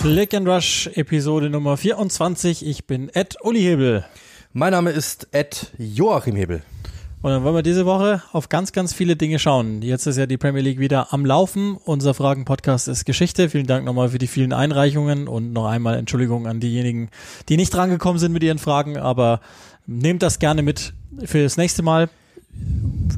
[0.00, 2.64] Flick and Rush Episode Nummer 24.
[2.66, 4.06] Ich bin Ed Uli Hebel.
[4.54, 6.62] Mein Name ist Ed Joachim Hebel.
[7.20, 9.82] Und dann wollen wir diese Woche auf ganz, ganz viele Dinge schauen.
[9.82, 11.76] Jetzt ist ja die Premier League wieder am Laufen.
[11.84, 13.50] Unser Fragen-Podcast ist Geschichte.
[13.50, 17.10] Vielen Dank nochmal für die vielen Einreichungen und noch einmal Entschuldigung an diejenigen,
[17.50, 18.96] die nicht drangekommen sind mit ihren Fragen.
[18.96, 19.42] Aber
[19.86, 20.94] nehmt das gerne mit
[21.26, 22.08] für das nächste Mal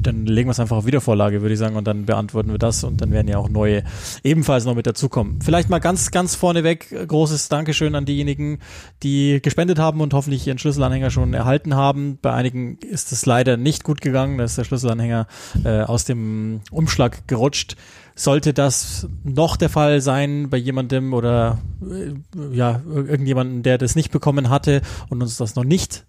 [0.01, 2.83] dann legen wir es einfach auf Wiedervorlage, würde ich sagen, und dann beantworten wir das
[2.83, 3.83] und dann werden ja auch neue
[4.23, 5.39] ebenfalls noch mit dazukommen.
[5.41, 8.59] Vielleicht mal ganz, ganz vorneweg großes Dankeschön an diejenigen,
[9.01, 12.17] die gespendet haben und hoffentlich ihren Schlüsselanhänger schon erhalten haben.
[12.21, 15.27] Bei einigen ist es leider nicht gut gegangen, da ist der Schlüsselanhänger
[15.63, 17.75] äh, aus dem Umschlag gerutscht.
[18.15, 24.11] Sollte das noch der Fall sein bei jemandem oder äh, ja, irgendjemandem, der das nicht
[24.11, 26.05] bekommen hatte und uns das noch nicht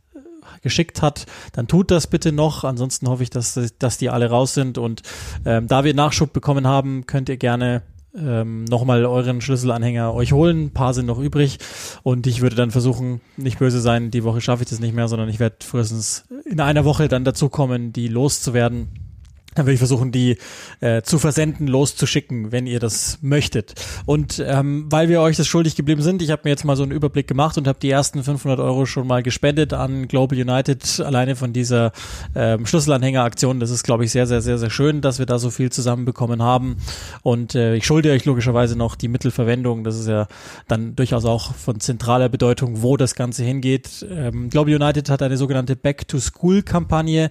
[0.64, 2.64] geschickt hat, dann tut das bitte noch.
[2.64, 4.78] Ansonsten hoffe ich, dass, dass die alle raus sind.
[4.78, 5.02] Und
[5.44, 7.82] ähm, da wir Nachschub bekommen haben, könnt ihr gerne
[8.16, 10.66] ähm, nochmal euren Schlüsselanhänger euch holen.
[10.66, 11.58] Ein paar sind noch übrig.
[12.02, 15.06] Und ich würde dann versuchen, nicht böse sein, die Woche schaffe ich das nicht mehr,
[15.06, 18.88] sondern ich werde frühestens in einer Woche dann dazu kommen, die loszuwerden
[19.54, 20.38] dann würde ich versuchen, die
[20.80, 23.74] äh, zu versenden, loszuschicken, wenn ihr das möchtet.
[24.06, 26.82] Und ähm, weil wir euch das schuldig geblieben sind, ich habe mir jetzt mal so
[26.82, 31.00] einen Überblick gemacht und habe die ersten 500 Euro schon mal gespendet an Global United,
[31.00, 31.92] alleine von dieser
[32.34, 33.60] ähm, Schlüsselanhängeraktion.
[33.60, 36.42] Das ist, glaube ich, sehr, sehr, sehr, sehr schön, dass wir da so viel zusammenbekommen
[36.42, 36.76] haben.
[37.22, 39.84] Und äh, ich schulde euch logischerweise noch die Mittelverwendung.
[39.84, 40.26] Das ist ja
[40.68, 44.04] dann durchaus auch von zentraler Bedeutung, wo das Ganze hingeht.
[44.08, 47.30] Ähm, Global United hat eine sogenannte Back-to-School-Kampagne.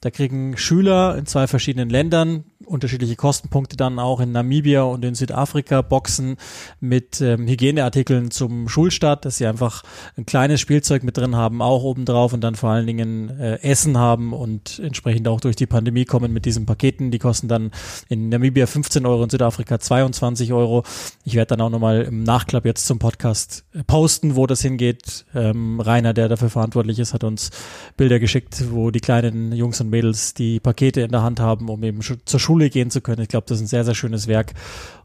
[0.00, 5.14] Da kriegen Schüler in zwei verschiedenen Ländern unterschiedliche Kostenpunkte dann auch in Namibia und in
[5.14, 6.36] Südafrika Boxen
[6.80, 9.82] mit ähm, Hygieneartikeln zum Schulstart, dass sie einfach
[10.16, 13.98] ein kleines Spielzeug mit drin haben, auch obendrauf und dann vor allen Dingen äh, Essen
[13.98, 17.10] haben und entsprechend auch durch die Pandemie kommen mit diesen Paketen.
[17.10, 17.70] Die kosten dann
[18.08, 20.84] in Namibia 15 Euro, in Südafrika 22 Euro.
[21.24, 25.24] Ich werde dann auch nochmal im Nachklapp jetzt zum Podcast äh, posten, wo das hingeht.
[25.34, 27.50] Ähm, Rainer, der dafür verantwortlich ist, hat uns
[27.96, 31.82] Bilder geschickt, wo die kleinen Jungs und Mädels die Pakete in der Hand haben, um
[31.82, 33.22] eben zur Schule Schule gehen zu können.
[33.22, 34.52] Ich glaube, das ist ein sehr, sehr schönes Werk.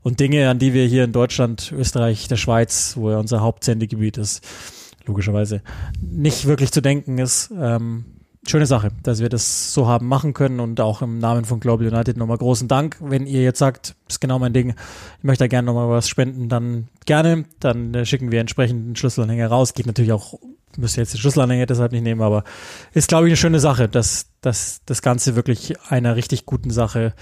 [0.02, 4.18] Und Dinge, an die wir hier in Deutschland, Österreich, der Schweiz, wo ja unser Hauptsendegebiet
[4.18, 4.44] ist,
[5.06, 5.62] logischerweise
[6.02, 7.52] nicht wirklich zu denken ist.
[7.56, 8.06] Ähm,
[8.48, 11.86] schöne Sache, dass wir das so haben machen können und auch im Namen von Global
[11.88, 12.98] United nochmal großen Dank.
[13.00, 14.72] Wenn ihr jetzt sagt, ist genau mein Ding,
[15.20, 18.96] ich möchte da gerne nochmal was spenden, dann gerne, dann äh, schicken wir entsprechend einen
[18.96, 19.76] Schlüsselanhänger raus.
[19.76, 20.40] Geht natürlich auch,
[20.78, 22.44] müsst ihr jetzt den Schlüsselanhänger deshalb nicht nehmen, aber
[22.94, 27.14] ist, glaube ich, eine schöne Sache, dass, dass das Ganze wirklich einer richtig guten Sache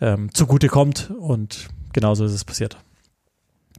[0.00, 2.78] ähm, zugute kommt und genauso ist es passiert.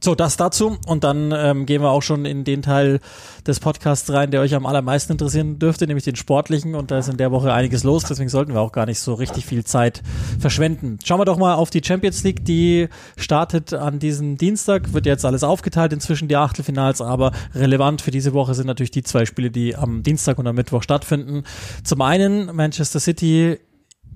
[0.04, 0.78] So, das dazu.
[0.86, 2.98] Und dann ähm, gehen wir auch schon in den Teil
[3.46, 6.74] des Podcasts rein, der euch am allermeisten interessieren dürfte, nämlich den sportlichen.
[6.74, 9.14] Und da ist in der Woche einiges los, deswegen sollten wir auch gar nicht so
[9.14, 10.02] richtig viel Zeit
[10.40, 10.98] verschwenden.
[11.04, 12.44] Schauen wir doch mal auf die Champions League.
[12.44, 18.10] Die startet an diesem Dienstag, wird jetzt alles aufgeteilt inzwischen die Achtelfinals, aber relevant für
[18.10, 21.44] diese Woche sind natürlich die zwei Spiele, die am Dienstag und am Mittwoch stattfinden.
[21.84, 23.56] Zum einen Manchester City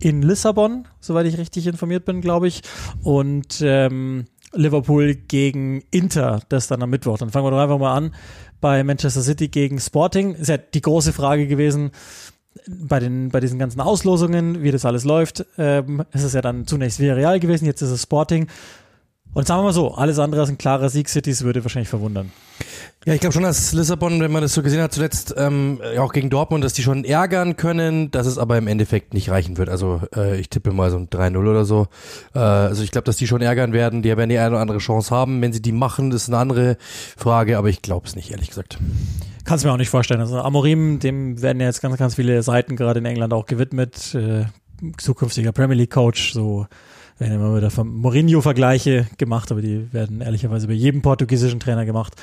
[0.01, 2.63] in Lissabon, soweit ich richtig informiert bin, glaube ich.
[3.03, 7.19] Und ähm, Liverpool gegen Inter, das dann am Mittwoch.
[7.19, 8.15] Dann fangen wir doch einfach mal an
[8.61, 10.35] bei Manchester City gegen Sporting.
[10.35, 11.93] Ist ja die große Frage gewesen
[12.69, 15.45] bei den bei diesen ganzen Auslosungen, wie das alles läuft.
[15.59, 18.49] Ähm, ist es ja dann zunächst Villarreal gewesen, jetzt ist es Sporting.
[19.37, 22.33] Und sagen wir mal so, alles andere als ein klarer Sieg Cities würde wahrscheinlich verwundern.
[23.05, 26.15] Ja, ich glaube schon, dass Lissabon, wenn man das so gesehen hat, zuletzt ähm, auch
[26.15, 29.69] gegen Dortmund, dass die schon ärgern können, dass es aber im Endeffekt nicht reichen wird.
[29.69, 31.89] Also äh, ich tippe mal so ein 3-0 oder so.
[32.35, 34.01] Äh, also ich glaube, dass die schon ärgern werden.
[34.01, 35.43] Die werden die eine oder andere Chance haben.
[35.43, 36.79] Wenn sie die machen, ist eine andere
[37.19, 38.79] Frage, aber ich glaube es nicht, ehrlich gesagt.
[39.45, 40.23] Kannst mir auch nicht vorstellen.
[40.23, 44.15] Also Amorim, dem werden ja jetzt ganz, ganz viele Seiten gerade in England auch gewidmet.
[44.15, 44.47] Äh,
[44.97, 46.67] zukünftiger Premier League Coach, so
[47.19, 52.15] werden immer wieder Mourinho-Vergleiche gemacht, aber die werden ehrlicherweise bei jedem portugiesischen Trainer gemacht.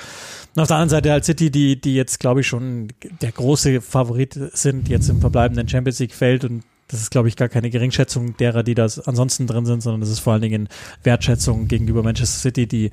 [0.55, 2.89] Und auf der anderen Seite halt City, die, die jetzt, glaube ich, schon
[3.21, 7.49] der große Favorit sind, jetzt im verbleibenden Champions League-Feld und das ist, glaube ich, gar
[7.49, 10.69] keine Geringschätzung derer, die da ansonsten drin sind, sondern das ist vor allen Dingen
[11.01, 12.91] Wertschätzung gegenüber Manchester City, die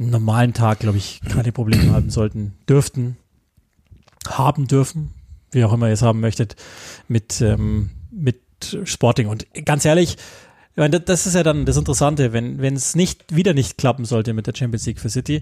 [0.00, 3.16] einen normalen Tag, glaube ich, keine Probleme haben sollten, dürften,
[4.26, 5.10] haben dürfen,
[5.52, 6.56] wie auch immer ihr es haben möchtet,
[7.08, 8.40] mit, ähm, mit
[8.84, 9.28] Sporting.
[9.28, 10.16] Und ganz ehrlich,
[10.76, 14.34] ich meine, das ist ja dann das Interessante, wenn es nicht wieder nicht klappen sollte
[14.34, 15.40] mit der Champions League für City,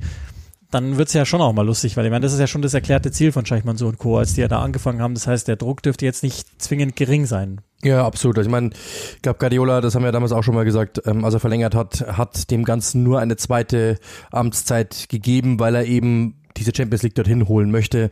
[0.71, 2.73] dann wird's ja schon auch mal lustig, weil ich meine, das ist ja schon das
[2.73, 5.15] erklärte Ziel von Scheichmann und Co., als die ja da angefangen haben.
[5.15, 7.61] Das heißt, der Druck dürfte jetzt nicht zwingend gering sein.
[7.83, 8.39] Ja, absolut.
[8.39, 8.71] Also ich meine,
[9.17, 11.75] ich glaube, Guardiola, das haben wir damals auch schon mal gesagt, ähm, als er verlängert
[11.75, 13.99] hat, hat dem Ganzen nur eine zweite
[14.31, 18.11] Amtszeit gegeben, weil er eben diese Champions League dorthin holen möchte.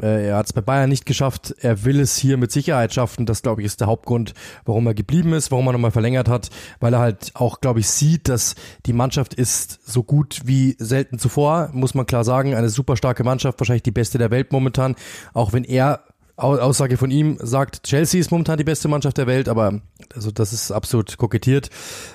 [0.00, 1.54] Äh, er hat es bei Bayern nicht geschafft.
[1.60, 3.26] Er will es hier mit Sicherheit schaffen.
[3.26, 4.34] Das, glaube ich, ist der Hauptgrund,
[4.64, 6.50] warum er geblieben ist, warum er nochmal verlängert hat,
[6.80, 8.54] weil er halt auch, glaube ich, sieht, dass
[8.86, 12.54] die Mannschaft ist so gut wie selten zuvor, muss man klar sagen.
[12.54, 14.96] Eine super starke Mannschaft, wahrscheinlich die beste der Welt momentan.
[15.34, 16.04] Auch wenn er
[16.36, 19.80] Aussage von ihm sagt, Chelsea ist momentan die beste Mannschaft der Welt, aber
[20.14, 21.68] also das ist absolut kokettiert.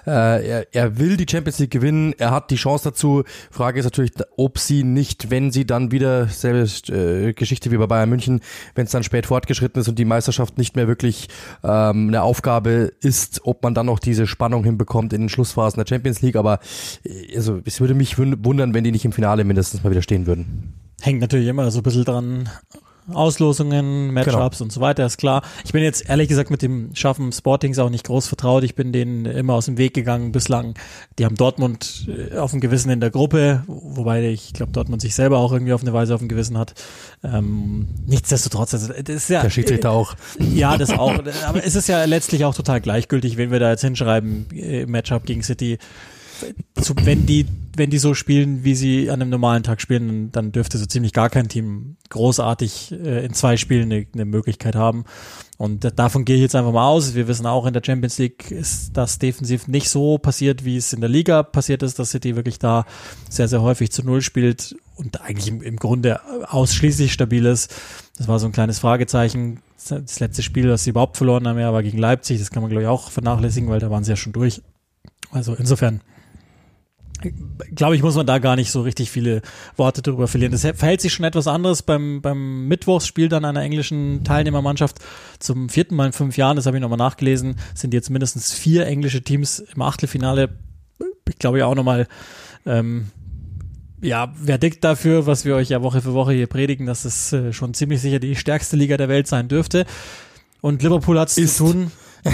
[0.06, 3.24] Äh, er, er will die Champions League gewinnen, er hat die Chance dazu.
[3.52, 7.88] Frage ist natürlich, ob sie nicht, wenn sie dann wieder selbe äh, Geschichte wie bei
[7.88, 8.42] Bayern München,
[8.76, 11.30] wenn es dann spät fortgeschritten ist und die Meisterschaft nicht mehr wirklich
[11.64, 15.88] ähm, eine Aufgabe ist, ob man dann noch diese Spannung hinbekommt in den Schlussphasen der
[15.88, 16.36] Champions League.
[16.36, 16.60] Aber
[17.04, 20.26] äh, also es würde mich wundern, wenn die nicht im Finale mindestens mal wieder stehen
[20.26, 20.74] würden.
[21.02, 22.50] Hängt natürlich immer so ein bisschen dran,
[23.14, 24.66] Auslosungen, Matchups genau.
[24.66, 25.42] und so weiter, ist klar.
[25.64, 28.64] Ich bin jetzt ehrlich gesagt mit dem Schaffen Sportings auch nicht groß vertraut.
[28.64, 30.76] Ich bin denen immer aus dem Weg gegangen bislang.
[31.18, 35.16] Die haben Dortmund äh, auf dem Gewissen in der Gruppe, wobei ich glaube, Dortmund sich
[35.16, 36.74] selber auch irgendwie auf eine Weise auf dem Gewissen hat.
[37.24, 39.42] Ähm, nichtsdestotrotz, also, das ist ja.
[39.42, 40.16] Der Schiedsrichter auch.
[40.40, 41.14] Ja, das auch.
[41.46, 45.26] Aber es ist ja letztlich auch total gleichgültig, wenn wir da jetzt hinschreiben, äh, Matchup
[45.26, 45.78] gegen City
[46.82, 47.46] zu, wenn die,
[47.76, 51.14] wenn die so spielen, wie sie an einem normalen Tag spielen, dann dürfte so ziemlich
[51.14, 55.06] gar kein Team großartig äh, in zwei Spielen eine, eine Möglichkeit haben.
[55.58, 57.16] Und davon gehe ich jetzt einfach mal aus.
[57.16, 60.94] Wir wissen auch, in der Champions League ist das defensiv nicht so passiert, wie es
[60.94, 62.86] in der Liga passiert ist, dass City wirklich da
[63.28, 67.74] sehr, sehr häufig zu Null spielt und eigentlich im, im Grunde ausschließlich stabil ist.
[68.18, 69.62] Das war so ein kleines Fragezeichen.
[69.90, 72.38] Das letzte Spiel, das sie überhaupt verloren haben, ja, war gegen Leipzig.
[72.40, 74.62] Das kann man, glaube ich, auch vernachlässigen, weil da waren sie ja schon durch.
[75.32, 76.02] Also insofern
[77.74, 79.42] glaube ich, muss man da gar nicht so richtig viele
[79.76, 80.52] Worte darüber verlieren.
[80.52, 84.98] Das verhält sich schon etwas anderes beim, beim Mittwochsspiel dann einer englischen Teilnehmermannschaft
[85.40, 86.56] zum vierten Mal in fünf Jahren.
[86.56, 87.56] Das habe ich nochmal nachgelesen.
[87.74, 90.50] Sind jetzt mindestens vier englische Teams im Achtelfinale.
[91.28, 92.08] Ich glaube ja auch nochmal,
[92.66, 93.08] ähm,
[94.02, 97.52] ja, Verdikt dafür, was wir euch ja Woche für Woche hier predigen, dass es äh,
[97.52, 99.86] schon ziemlich sicher die stärkste Liga der Welt sein dürfte.
[100.62, 101.92] Und Liverpool hat es zu tun.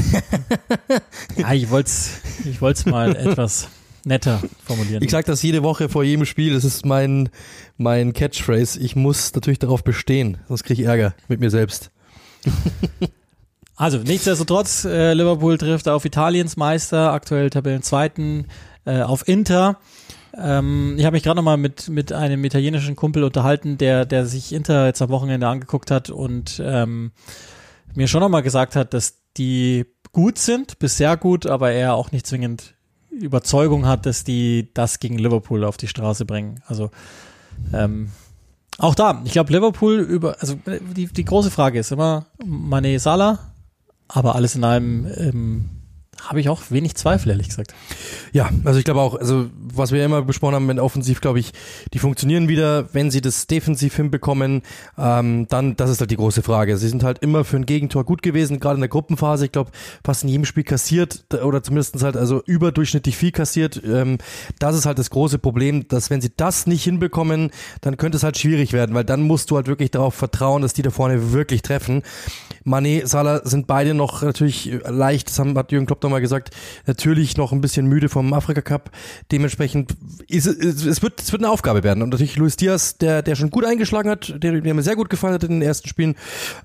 [1.38, 3.70] ja, ich wollte es ich wollt's mal etwas
[4.06, 5.04] netter formulieren.
[5.04, 6.54] Ich sage das jede Woche vor jedem Spiel.
[6.54, 7.30] Das ist mein,
[7.78, 8.80] mein Catchphrase.
[8.80, 11.92] Ich muss natürlich darauf bestehen, sonst kriege ich Ärger mit mir selbst.
[13.76, 18.48] also, nichtsdestotrotz, äh, Liverpool trifft auf Italiens Meister, aktuell Tabellenzweiten,
[18.86, 19.80] äh, auf Inter.
[20.36, 24.26] Ähm, ich habe mich gerade noch mal mit, mit einem italienischen Kumpel unterhalten, der, der
[24.26, 27.12] sich Inter jetzt am Wochenende angeguckt hat und ähm,
[27.94, 31.94] mir schon noch mal gesagt hat, dass die gut sind, bis sehr gut, aber er
[31.96, 32.76] auch nicht zwingend
[33.20, 36.62] Überzeugung hat, dass die das gegen Liverpool auf die Straße bringen.
[36.68, 36.92] Also
[37.74, 38.10] ähm,
[38.78, 40.58] auch da, ich glaube Liverpool über, also
[40.96, 43.40] die, die große Frage ist immer Mane Salah,
[44.08, 45.70] aber alles in allem ähm,
[46.24, 47.74] habe ich auch wenig Zweifel, ehrlich gesagt.
[48.32, 51.52] Ja, also ich glaube auch, also was wir immer besprochen haben, wenn offensiv, glaube ich,
[51.94, 54.62] die funktionieren wieder, wenn sie das defensiv hinbekommen,
[54.98, 56.78] ähm, dann, das ist halt die große Frage.
[56.78, 59.72] Sie sind halt immer für ein Gegentor gut gewesen, gerade in der Gruppenphase, ich glaube,
[60.04, 63.82] fast in jedem Spiel kassiert oder zumindest halt also überdurchschnittlich viel kassiert.
[63.86, 64.18] Ähm,
[64.60, 68.24] das ist halt das große Problem, dass wenn sie das nicht hinbekommen, dann könnte es
[68.24, 71.34] halt schwierig werden, weil dann musst du halt wirklich darauf vertrauen, dass die da vorne
[71.34, 72.04] wirklich treffen.
[72.66, 76.52] Mané, Salah sind beide noch natürlich leicht, das hat Jürgen Klopp nochmal gesagt,
[76.86, 78.92] natürlich noch ein bisschen müde vom Afrika Cup.
[79.32, 79.96] Dementsprechend
[80.28, 82.02] ist es, es wird, es wird eine Aufgabe werden.
[82.02, 85.10] Und natürlich Luis Diaz, der, der schon gut eingeschlagen hat, der, der mir sehr gut
[85.10, 86.16] gefallen hat in den ersten Spielen,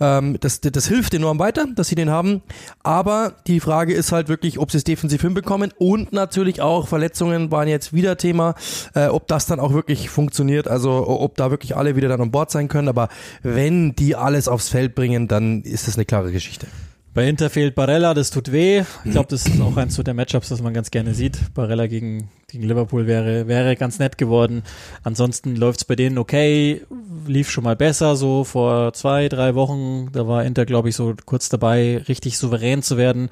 [0.01, 2.43] ähm, das, das hilft enorm weiter, dass sie den haben.
[2.83, 7.51] Aber die Frage ist halt wirklich, ob sie es defensiv hinbekommen und natürlich auch Verletzungen
[7.51, 8.55] waren jetzt wieder Thema,
[8.95, 12.31] äh, ob das dann auch wirklich funktioniert, also ob da wirklich alle wieder dann an
[12.31, 12.89] Bord sein können.
[12.89, 13.09] Aber
[13.43, 16.67] wenn die alles aufs Feld bringen, dann ist das eine klare Geschichte.
[17.15, 18.85] Bei Inter fehlt Barella, das tut weh.
[19.05, 21.53] Ich glaube, das ist auch eins der Matchups, das man ganz gerne sieht.
[21.53, 24.63] Barella gegen, gegen Liverpool wäre, wäre ganz nett geworden.
[25.03, 26.83] Ansonsten läuft's bei denen okay,
[27.27, 30.11] lief schon mal besser, so vor zwei, drei Wochen.
[30.13, 33.31] Da war Inter, glaube ich, so kurz dabei, richtig souverän zu werden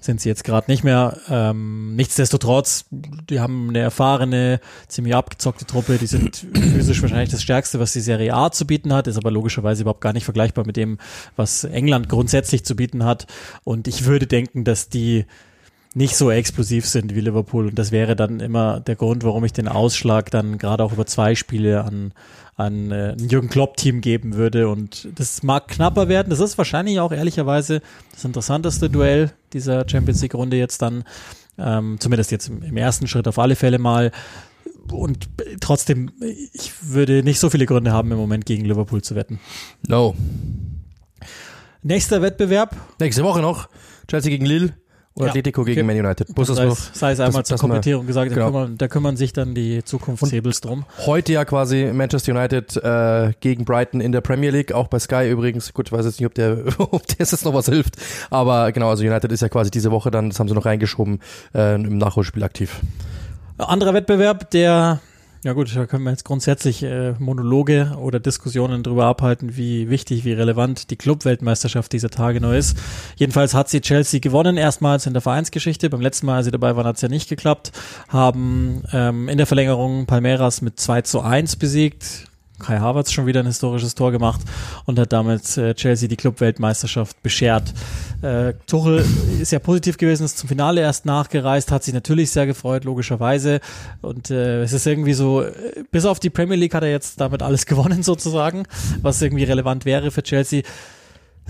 [0.00, 1.18] sind sie jetzt gerade nicht mehr.
[1.28, 7.78] Ähm, nichtsdestotrotz, die haben eine erfahrene, ziemlich abgezockte Truppe, die sind physisch wahrscheinlich das Stärkste,
[7.78, 10.76] was die Serie A zu bieten hat, ist aber logischerweise überhaupt gar nicht vergleichbar mit
[10.76, 10.98] dem,
[11.36, 13.26] was England grundsätzlich zu bieten hat.
[13.64, 15.26] Und ich würde denken, dass die
[15.94, 17.68] nicht so explosiv sind wie Liverpool.
[17.68, 21.06] Und das wäre dann immer der Grund, warum ich den Ausschlag dann gerade auch über
[21.06, 22.12] zwei Spiele an,
[22.56, 24.68] an äh, ein Jürgen Klopp-Team geben würde.
[24.68, 26.30] Und das mag knapper werden.
[26.30, 27.82] Das ist wahrscheinlich auch ehrlicherweise
[28.12, 31.04] das interessanteste Duell dieser Champions League-Runde jetzt dann.
[31.58, 34.12] Ähm, zumindest jetzt im, im ersten Schritt auf alle Fälle mal.
[34.92, 35.28] Und
[35.60, 36.12] trotzdem,
[36.52, 39.40] ich würde nicht so viele Gründe haben, im Moment gegen Liverpool zu wetten.
[39.86, 40.14] No.
[41.82, 42.76] Nächster Wettbewerb.
[42.98, 43.68] Nächste Woche noch.
[44.08, 44.74] Chelsea gegen Lille.
[45.14, 45.30] Und ja.
[45.30, 45.86] Atletico gegen okay.
[45.86, 46.36] Man United.
[46.36, 48.46] Muss sei, es, sei es einmal das, zur Komplettierung gesagt, genau.
[48.46, 50.84] da, kümmern, da, kümmern, sich dann die Zukunftshebels drum.
[51.04, 55.28] Heute ja quasi Manchester United äh, gegen Brighton in der Premier League, auch bei Sky
[55.28, 55.74] übrigens.
[55.74, 57.96] Gut, ich weiß jetzt nicht, ob der, ob der jetzt noch was hilft,
[58.30, 61.20] aber genau, also United ist ja quasi diese Woche dann, das haben sie noch reingeschoben,
[61.54, 62.80] äh, im Nachholspiel aktiv.
[63.58, 65.00] Anderer Wettbewerb, der
[65.42, 70.24] ja gut, da können wir jetzt grundsätzlich äh, Monologe oder Diskussionen darüber abhalten, wie wichtig,
[70.24, 72.76] wie relevant die Clubweltmeisterschaft dieser Tage noch ist.
[73.16, 75.88] Jedenfalls hat sie Chelsea gewonnen, erstmals in der Vereinsgeschichte.
[75.88, 77.72] Beim letzten Mal, als sie dabei waren, hat es ja nicht geklappt.
[78.08, 82.29] Haben ähm, in der Verlängerung Palmeiras mit 2 zu 1 besiegt.
[82.60, 84.40] Kai Havertz schon wieder ein historisches Tor gemacht
[84.86, 87.74] und hat damit äh, Chelsea die Clubweltmeisterschaft beschert.
[88.22, 89.04] Äh, Tuchel
[89.40, 93.60] ist ja positiv gewesen, ist zum Finale erst nachgereist, hat sich natürlich sehr gefreut, logischerweise.
[94.02, 95.44] Und äh, es ist irgendwie so,
[95.90, 98.64] bis auf die Premier League hat er jetzt damit alles gewonnen sozusagen,
[99.02, 100.62] was irgendwie relevant wäre für Chelsea.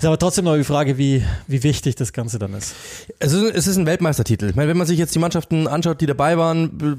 [0.01, 2.73] Ist aber trotzdem noch die Frage, wie, wie wichtig das Ganze dann ist.
[3.19, 4.49] Es ist, es ist ein Weltmeistertitel.
[4.49, 6.97] Ich meine, wenn man sich jetzt die Mannschaften anschaut, die dabei waren,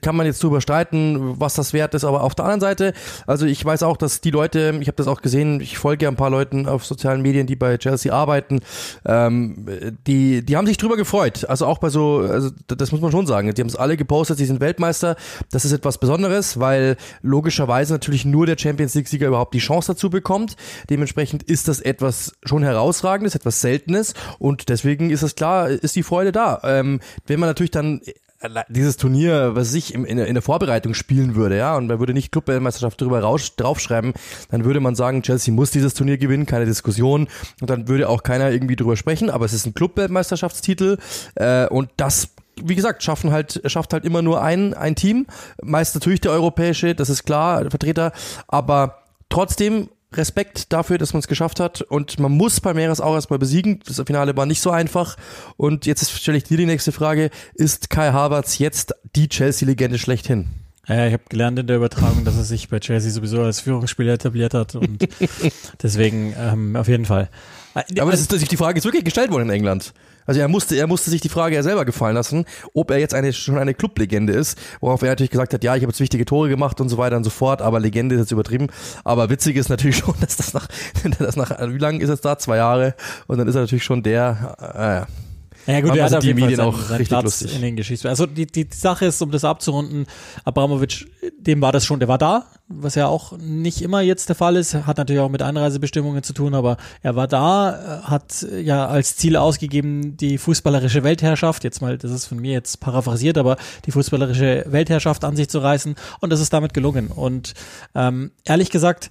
[0.00, 2.04] kann man jetzt drüber streiten, was das wert ist.
[2.04, 2.94] Aber auf der anderen Seite,
[3.26, 6.10] also ich weiß auch, dass die Leute, ich habe das auch gesehen, ich folge ja
[6.10, 8.60] ein paar Leuten auf sozialen Medien, die bei Chelsea arbeiten,
[9.04, 9.66] ähm,
[10.06, 11.44] die, die haben sich drüber gefreut.
[11.50, 13.52] Also auch bei so, also das muss man schon sagen.
[13.52, 15.16] Die haben es alle gepostet, sie sind Weltmeister.
[15.50, 20.08] Das ist etwas Besonderes, weil logischerweise natürlich nur der Champions League-Sieger überhaupt die Chance dazu
[20.08, 20.56] bekommt.
[20.88, 26.02] Dementsprechend ist das etwas schon herausragendes, etwas Seltenes und deswegen ist es klar, ist die
[26.02, 26.60] Freude da.
[26.64, 28.00] Ähm, wenn man natürlich dann
[28.40, 32.12] äh, dieses Turnier, was ich in, in, der Vorbereitung spielen würde, ja, und man würde
[32.12, 34.12] nicht Clubweltmeisterschaft drüber raus, draufschreiben,
[34.50, 37.28] dann würde man sagen, Chelsea muss dieses Turnier gewinnen, keine Diskussion,
[37.60, 40.98] und dann würde auch keiner irgendwie drüber sprechen, aber es ist ein Clubweltmeisterschaftstitel
[41.34, 42.30] äh, und das
[42.60, 45.26] wie gesagt, schaffen halt, schafft halt immer nur ein, ein Team.
[45.62, 48.10] Meist natürlich der europäische, das ist klar, Vertreter,
[48.48, 51.82] aber trotzdem Respekt dafür, dass man es geschafft hat.
[51.82, 53.80] Und man muss Palmeiras auch erstmal besiegen.
[53.86, 55.16] Das Finale war nicht so einfach.
[55.56, 57.30] Und jetzt stelle ich dir die nächste Frage.
[57.54, 60.48] Ist Kai Havertz jetzt die Chelsea-Legende schlechthin?
[60.88, 64.14] Ja, ich habe gelernt in der Übertragung, dass er sich bei Chelsea sowieso als Führungsspieler
[64.14, 65.06] etabliert hat und
[65.82, 67.28] deswegen ähm, auf jeden Fall.
[67.74, 69.92] Aber das ist, die Frage ist wirklich gestellt worden in England.
[70.28, 72.44] Also er musste, er musste sich die Frage ja selber gefallen lassen,
[72.74, 75.82] ob er jetzt eine, schon eine Clublegende ist, worauf er natürlich gesagt hat, ja, ich
[75.82, 78.32] habe jetzt wichtige Tore gemacht und so weiter und so fort, aber Legende ist jetzt
[78.32, 78.66] übertrieben.
[79.04, 80.68] Aber witzig ist natürlich schon, dass das nach,
[81.18, 82.36] das nach, wie lange ist es da?
[82.36, 82.94] Zwei Jahre.
[83.26, 85.27] Und dann ist er natürlich schon der, äh,
[85.72, 87.54] ja gut, er hat die Medien seinen, auch seinen richtig Platz lustig.
[87.54, 88.08] in den Geschichten.
[88.08, 90.06] Also die, die Sache ist, um das abzurunden,
[90.44, 91.06] Abramovic,
[91.38, 94.56] dem war das schon, der war da, was ja auch nicht immer jetzt der Fall
[94.56, 99.16] ist, hat natürlich auch mit Einreisebestimmungen zu tun, aber er war da, hat ja als
[99.16, 103.56] Ziel ausgegeben, die fußballerische Weltherrschaft, jetzt mal, das ist von mir jetzt paraphrasiert, aber
[103.86, 107.08] die fußballerische Weltherrschaft an sich zu reißen und das ist damit gelungen.
[107.08, 107.54] Und
[107.94, 109.10] ähm, ehrlich gesagt,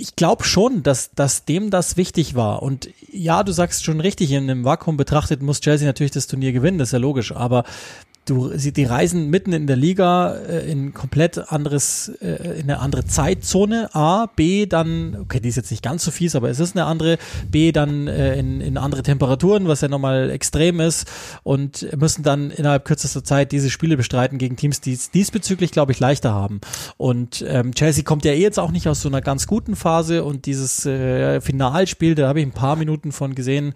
[0.00, 2.62] ich glaube schon, dass, dass dem das wichtig war.
[2.62, 6.52] Und ja, du sagst schon richtig, in einem Vakuum betrachtet muss Chelsea natürlich das Turnier
[6.52, 7.32] gewinnen, das ist ja logisch.
[7.32, 7.64] Aber
[8.30, 12.78] du, sie, die reisen mitten in der Liga äh, in komplett anderes, äh, in eine
[12.78, 13.94] andere Zeitzone.
[13.94, 16.86] A, B, dann, okay, die ist jetzt nicht ganz so fies, aber es ist eine
[16.86, 17.18] andere.
[17.50, 21.10] B, dann äh, in, in andere Temperaturen, was ja nochmal extrem ist
[21.42, 25.92] und müssen dann innerhalb kürzester Zeit diese Spiele bestreiten gegen Teams, die es diesbezüglich, glaube
[25.92, 26.60] ich, leichter haben.
[26.96, 30.24] Und ähm, Chelsea kommt ja eh jetzt auch nicht aus so einer ganz guten Phase
[30.24, 33.74] und dieses äh, Finalspiel, da habe ich ein paar Minuten von gesehen,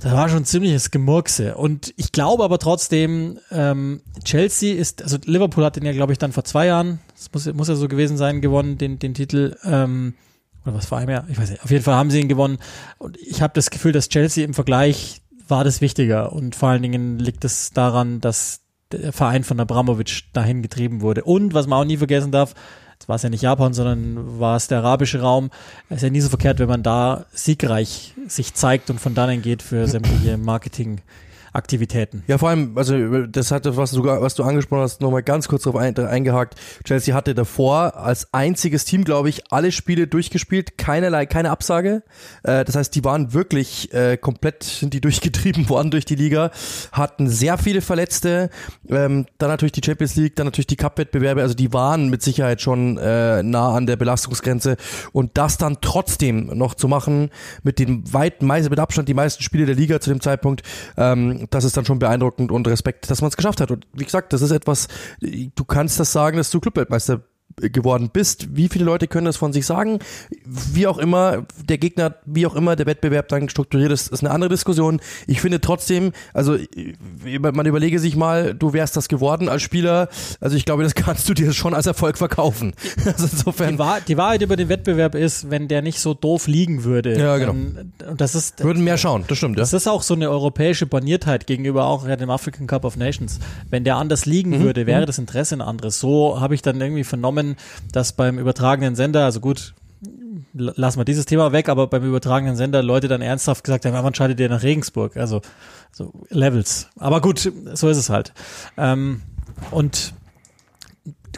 [0.00, 1.56] das war schon ziemliches Gemurkse.
[1.56, 6.18] Und ich glaube aber trotzdem, ähm, Chelsea ist, also Liverpool hat den ja, glaube ich,
[6.18, 9.56] dann vor zwei Jahren, das muss, muss ja so gewesen sein, gewonnen, den, den Titel.
[9.64, 10.14] Ähm,
[10.64, 11.26] oder was vor einem Jahr?
[11.28, 11.64] Ich weiß nicht.
[11.64, 12.58] Auf jeden Fall haben sie ihn gewonnen.
[12.98, 16.32] Und ich habe das Gefühl, dass Chelsea im Vergleich war das wichtiger.
[16.32, 18.60] Und vor allen Dingen liegt es daran, dass
[18.92, 21.24] der Verein von Abramovic dahin getrieben wurde.
[21.24, 22.54] Und was man auch nie vergessen darf,
[23.06, 25.50] war es ja nicht Japan, sondern war es der arabische Raum.
[25.88, 29.42] Es ist ja nie so verkehrt, wenn man da siegreich sich zeigt und von dann
[29.42, 31.00] geht für sämtliche Marketing
[31.52, 32.22] Aktivitäten.
[32.26, 35.62] Ja, vor allem, also das hatte, was du, was du angesprochen hast, nochmal ganz kurz
[35.62, 36.56] darauf ein, eingehakt.
[36.84, 42.02] Chelsea hatte davor als einziges Team, glaube ich, alle Spiele durchgespielt, keinerlei, keine Absage.
[42.42, 46.50] Äh, das heißt, die waren wirklich äh, komplett, sind die durchgetrieben worden durch die Liga,
[46.92, 48.50] hatten sehr viele Verletzte,
[48.88, 52.60] ähm, dann natürlich die Champions League, dann natürlich die Cup-Wettbewerbe, also die waren mit Sicherheit
[52.60, 54.76] schon äh, nah an der Belastungsgrenze
[55.12, 57.30] und das dann trotzdem noch zu machen
[57.62, 60.62] mit den weiten, mit Abstand die meisten Spiele der Liga zu dem Zeitpunkt,
[60.96, 63.70] ähm, das ist dann schon beeindruckend und Respekt, dass man es geschafft hat.
[63.70, 64.88] Und wie gesagt, das ist etwas,
[65.20, 67.22] du kannst das sagen, dass du Clubweltmeister
[67.60, 68.56] geworden bist.
[68.56, 69.98] Wie viele Leute können das von sich sagen?
[70.44, 74.30] Wie auch immer, der Gegner, wie auch immer der Wettbewerb dann strukturiert ist, ist eine
[74.30, 75.00] andere Diskussion.
[75.26, 76.56] Ich finde trotzdem, also
[77.40, 80.08] man überlege sich mal, du wärst das geworden als Spieler.
[80.40, 82.72] Also ich glaube, das kannst du dir schon als Erfolg verkaufen.
[83.08, 83.72] Also insofern.
[83.72, 87.18] Die, Wahr, die Wahrheit über den Wettbewerb ist, wenn der nicht so doof liegen würde.
[87.18, 87.52] Ja, genau.
[87.52, 89.62] Und das ist, Würden mehr schauen, das stimmt, ja.
[89.62, 93.38] Das ist auch so eine europäische Borniertheit gegenüber auch dem African Cup of Nations.
[93.70, 94.60] Wenn der anders liegen mhm.
[94.60, 95.06] würde, wäre mhm.
[95.06, 95.98] das Interesse ein anderes.
[95.98, 97.47] So habe ich dann irgendwie vernommen,
[97.92, 99.74] dass beim übertragenen Sender, also gut,
[100.52, 104.14] lassen wir dieses Thema weg, aber beim übertragenen Sender Leute dann ernsthaft gesagt haben, wann
[104.14, 105.16] schaltet ihr nach Regensburg?
[105.16, 105.40] Also
[105.92, 106.88] so Levels.
[106.96, 108.32] Aber gut, so ist es halt.
[108.76, 109.22] Ähm,
[109.70, 110.14] und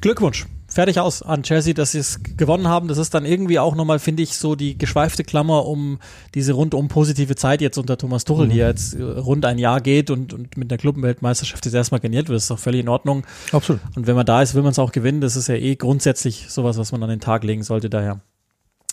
[0.00, 2.88] Glückwunsch fertig aus an Chelsea, dass sie es gewonnen haben.
[2.88, 5.98] Das ist dann irgendwie auch nochmal, finde ich, so die geschweifte Klammer um
[6.34, 8.50] diese rundum positive Zeit jetzt unter Thomas Tuchel, mhm.
[8.50, 12.28] die jetzt äh, rund ein Jahr geht und, und mit der Clubweltmeisterschaft jetzt erstmal garniert
[12.28, 12.36] wird.
[12.36, 13.24] Das ist auch völlig in Ordnung.
[13.52, 13.80] Absolut.
[13.96, 15.20] Und wenn man da ist, will man es auch gewinnen.
[15.20, 17.90] Das ist ja eh grundsätzlich sowas, was man an den Tag legen sollte.
[17.90, 18.20] Daher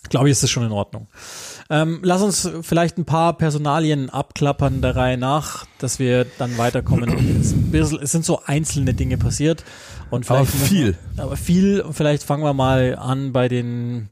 [0.10, 1.08] glaube ich, ist das schon in Ordnung.
[1.70, 7.10] Ähm, lass uns vielleicht ein paar Personalien abklappern der Reihe nach, dass wir dann weiterkommen.
[7.42, 9.64] es, bisschen, es sind so einzelne Dinge passiert.
[10.10, 10.96] Und vielleicht aber viel.
[11.14, 11.82] Wir, aber viel.
[11.82, 14.10] Und vielleicht fangen wir mal an bei den,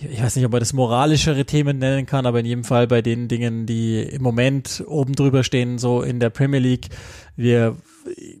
[0.00, 3.02] ich weiß nicht, ob man das moralischere Themen nennen kann, aber in jedem Fall bei
[3.02, 6.88] den Dingen, die im Moment oben drüber stehen, so in der Premier League.
[7.36, 7.76] Wir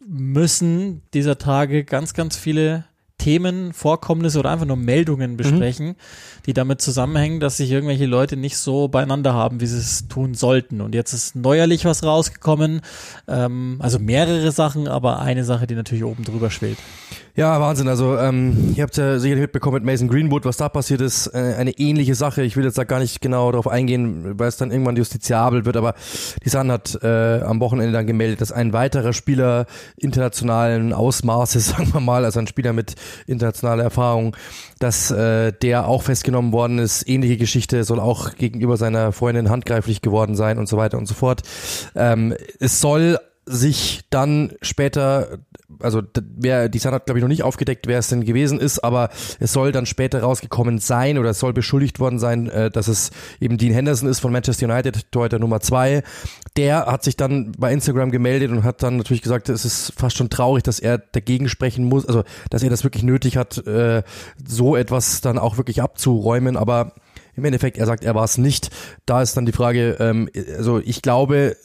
[0.06, 2.84] müssen dieser Tage ganz, ganz viele
[3.18, 5.36] Themen, Vorkommnisse oder einfach nur Meldungen mhm.
[5.36, 5.96] besprechen, mhm.
[6.46, 10.34] die damit zusammenhängen, dass sich irgendwelche Leute nicht so beieinander haben, wie sie es tun
[10.34, 10.80] sollten.
[10.80, 12.80] Und jetzt ist neuerlich was rausgekommen,
[13.26, 16.80] ähm, also mehrere Sachen, aber eine Sache, die natürlich oben drüber schwebt.
[17.38, 17.86] Ja, Wahnsinn.
[17.86, 21.28] Also ähm, ihr habt ja sicherlich mitbekommen mit Mason Greenwood, was da passiert ist.
[21.28, 22.42] Äh, eine ähnliche Sache.
[22.42, 25.76] Ich will jetzt da gar nicht genau darauf eingehen, weil es dann irgendwann justiziabel wird.
[25.76, 25.94] Aber
[26.44, 29.66] die Sun hat äh, am Wochenende dann gemeldet, dass ein weiterer Spieler
[29.96, 32.96] internationalen Ausmaßes, sagen wir mal, also ein Spieler mit
[33.28, 34.36] internationaler Erfahrung,
[34.80, 37.08] dass äh, der auch festgenommen worden ist.
[37.08, 41.14] Ähnliche Geschichte soll auch gegenüber seiner Freundin handgreiflich geworden sein und so weiter und so
[41.14, 41.42] fort.
[41.94, 45.38] Ähm, es soll sich dann später,
[45.80, 46.02] also
[46.36, 49.10] wer die Sun hat glaube ich noch nicht aufgedeckt, wer es denn gewesen ist, aber
[49.40, 53.10] es soll dann später rausgekommen sein oder es soll beschuldigt worden sein, äh, dass es
[53.40, 56.02] eben Dean Henderson ist von Manchester United, Torhüter Nummer zwei.
[56.56, 60.16] Der hat sich dann bei Instagram gemeldet und hat dann natürlich gesagt, es ist fast
[60.16, 64.02] schon traurig, dass er dagegen sprechen muss, also dass er das wirklich nötig hat, äh,
[64.46, 66.92] so etwas dann auch wirklich abzuräumen, aber
[67.38, 68.70] im Endeffekt, er sagt, er war es nicht.
[69.06, 71.56] Da ist dann die Frage, ähm, also ich glaube,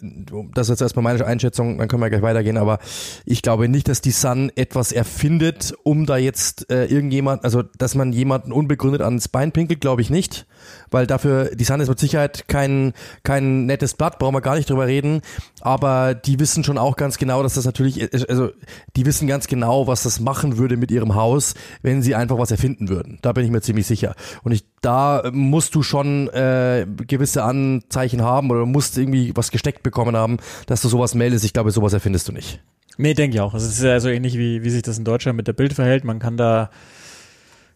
[0.53, 2.79] das ist jetzt erstmal meine Einschätzung, dann können wir gleich weitergehen, aber
[3.25, 7.95] ich glaube nicht, dass die Sun etwas erfindet, um da jetzt äh, irgendjemand, also dass
[7.95, 10.45] man jemanden unbegründet ans Bein pinkelt, glaube ich nicht
[10.91, 14.69] weil dafür, die Sun ist mit Sicherheit kein, kein nettes Blatt, brauchen wir gar nicht
[14.69, 15.21] drüber reden,
[15.63, 18.51] aber die wissen schon auch ganz genau, dass das natürlich, also
[18.97, 22.51] die wissen ganz genau, was das machen würde mit ihrem Haus, wenn sie einfach was
[22.51, 23.17] erfinden würden.
[23.21, 24.13] Da bin ich mir ziemlich sicher.
[24.43, 29.83] Und ich, da musst du schon äh, gewisse Anzeichen haben oder musst irgendwie was gesteckt
[29.83, 31.45] bekommen haben, dass du sowas meldest.
[31.45, 32.59] Ich glaube, sowas erfindest du nicht.
[32.97, 33.53] Nee, denke ich auch.
[33.53, 35.71] Also es ist ja so ähnlich wie, wie sich das in Deutschland mit der Bild
[35.71, 36.03] verhält.
[36.03, 36.71] Man kann da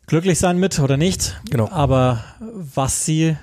[0.08, 1.40] glücklich sein mit oder nicht.
[1.50, 1.70] Genau.
[1.72, 3.38] Aber was sie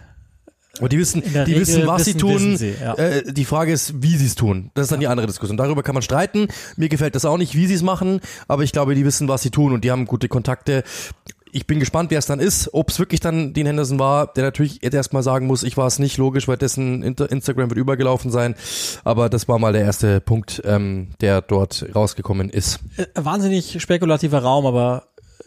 [0.81, 2.57] und die wissen, die Regel wissen, was wissen, sie tun.
[2.57, 2.95] Sie, ja.
[2.95, 4.71] äh, die Frage ist, wie sie es tun.
[4.75, 5.09] Das ist dann ja.
[5.09, 5.57] die andere Diskussion.
[5.57, 6.49] Darüber kann man streiten.
[6.77, 9.43] Mir gefällt das auch nicht, wie sie es machen, aber ich glaube, die wissen, was
[9.43, 10.83] sie tun und die haben gute Kontakte.
[11.53, 14.43] Ich bin gespannt, wer es dann ist, ob es wirklich dann Dean Henderson war, der
[14.43, 18.33] natürlich jetzt erstmal sagen muss, ich war es nicht, logisch, weil dessen Instagram wird übergelaufen
[18.33, 18.57] sein.
[19.05, 22.81] Aber das war mal der erste Punkt, ähm, der dort rausgekommen ist.
[22.97, 25.05] Äh, wahnsinnig spekulativer Raum, aber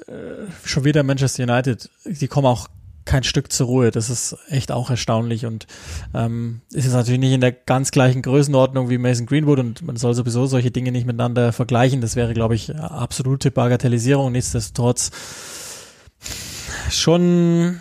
[0.08, 2.70] äh, schon wieder Manchester United, die kommen auch
[3.08, 3.90] kein Stück zur Ruhe.
[3.90, 5.66] Das ist echt auch erstaunlich und
[6.14, 9.96] ähm, ist jetzt natürlich nicht in der ganz gleichen Größenordnung wie Mason Greenwood und man
[9.96, 12.02] soll sowieso solche Dinge nicht miteinander vergleichen.
[12.02, 14.32] Das wäre, glaube ich, absolute Bagatellisierung.
[14.32, 15.12] Nichtsdestotrotz
[16.92, 17.80] schon,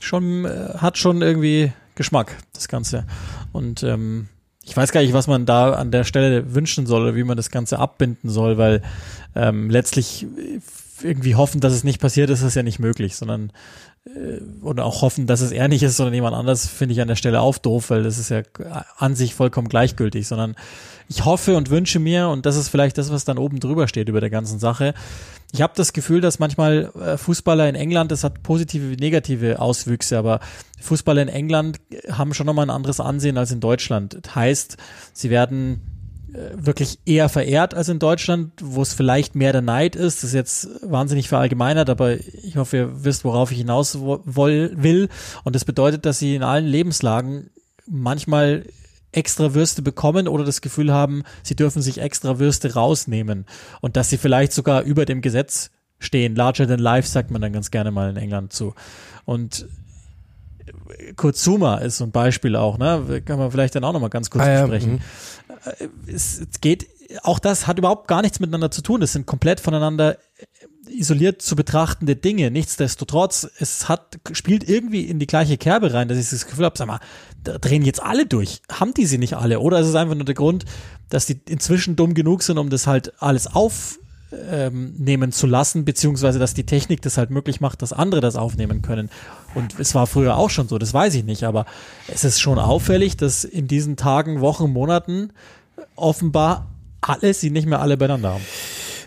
[0.00, 3.06] schon äh, hat schon irgendwie Geschmack das Ganze
[3.52, 4.28] und ähm,
[4.62, 7.50] ich weiß gar nicht, was man da an der Stelle wünschen soll wie man das
[7.50, 8.82] Ganze abbinden soll, weil
[9.34, 10.26] ähm, letztlich
[11.02, 13.52] irgendwie hoffen, dass es nicht passiert ist, ist ja nicht möglich, sondern
[14.62, 17.16] oder auch hoffen, dass es er nicht ist, sondern jemand anders, finde ich an der
[17.16, 18.42] Stelle auch doof, weil das ist ja
[18.98, 20.54] an sich vollkommen gleichgültig, sondern
[21.08, 24.08] ich hoffe und wünsche mir, und das ist vielleicht das, was dann oben drüber steht
[24.08, 24.94] über der ganzen Sache,
[25.52, 29.60] ich habe das Gefühl, dass manchmal äh, Fußballer in England, das hat positive wie negative
[29.60, 30.40] Auswüchse, aber
[30.80, 34.18] Fußballer in England haben schon nochmal ein anderes Ansehen als in Deutschland.
[34.22, 34.76] Das heißt,
[35.12, 35.95] sie werden äh,
[36.28, 40.22] wirklich eher verehrt als in Deutschland, wo es vielleicht mehr der Neid ist.
[40.22, 45.08] Das ist jetzt wahnsinnig verallgemeinert, aber ich hoffe, ihr wisst, worauf ich hinaus will.
[45.44, 47.50] Und das bedeutet, dass sie in allen Lebenslagen
[47.86, 48.64] manchmal
[49.12, 53.46] extra Würste bekommen oder das Gefühl haben, sie dürfen sich extra Würste rausnehmen
[53.80, 56.36] und dass sie vielleicht sogar über dem Gesetz stehen.
[56.36, 58.74] Larger than life sagt man dann ganz gerne mal in England zu.
[59.24, 59.66] Und
[61.16, 63.22] Kurt Zuma ist so ein Beispiel auch, ne?
[63.24, 65.00] Kann man vielleicht dann auch nochmal ganz kurz ah, besprechen.
[65.45, 65.45] Ja, äh,
[66.06, 66.86] es, geht,
[67.22, 69.00] auch das hat überhaupt gar nichts miteinander zu tun.
[69.00, 70.18] Das sind komplett voneinander
[70.88, 72.50] isoliert zu betrachtende Dinge.
[72.50, 76.78] Nichtsdestotrotz, es hat, spielt irgendwie in die gleiche Kerbe rein, dass ich das Gefühl habe,
[76.78, 77.00] sag mal,
[77.42, 78.62] da drehen jetzt alle durch.
[78.70, 79.60] Haben die sie nicht alle?
[79.60, 80.64] Oder ist es einfach nur der Grund,
[81.08, 86.38] dass die inzwischen dumm genug sind, um das halt alles aufnehmen ähm, zu lassen, beziehungsweise
[86.38, 89.10] dass die Technik das halt möglich macht, dass andere das aufnehmen können.
[89.54, 91.66] Und es war früher auch schon so, das weiß ich nicht, aber
[92.08, 95.30] es ist schon auffällig, dass in diesen Tagen, Wochen, Monaten
[95.94, 98.44] offenbar alle sie nicht mehr alle beieinander haben.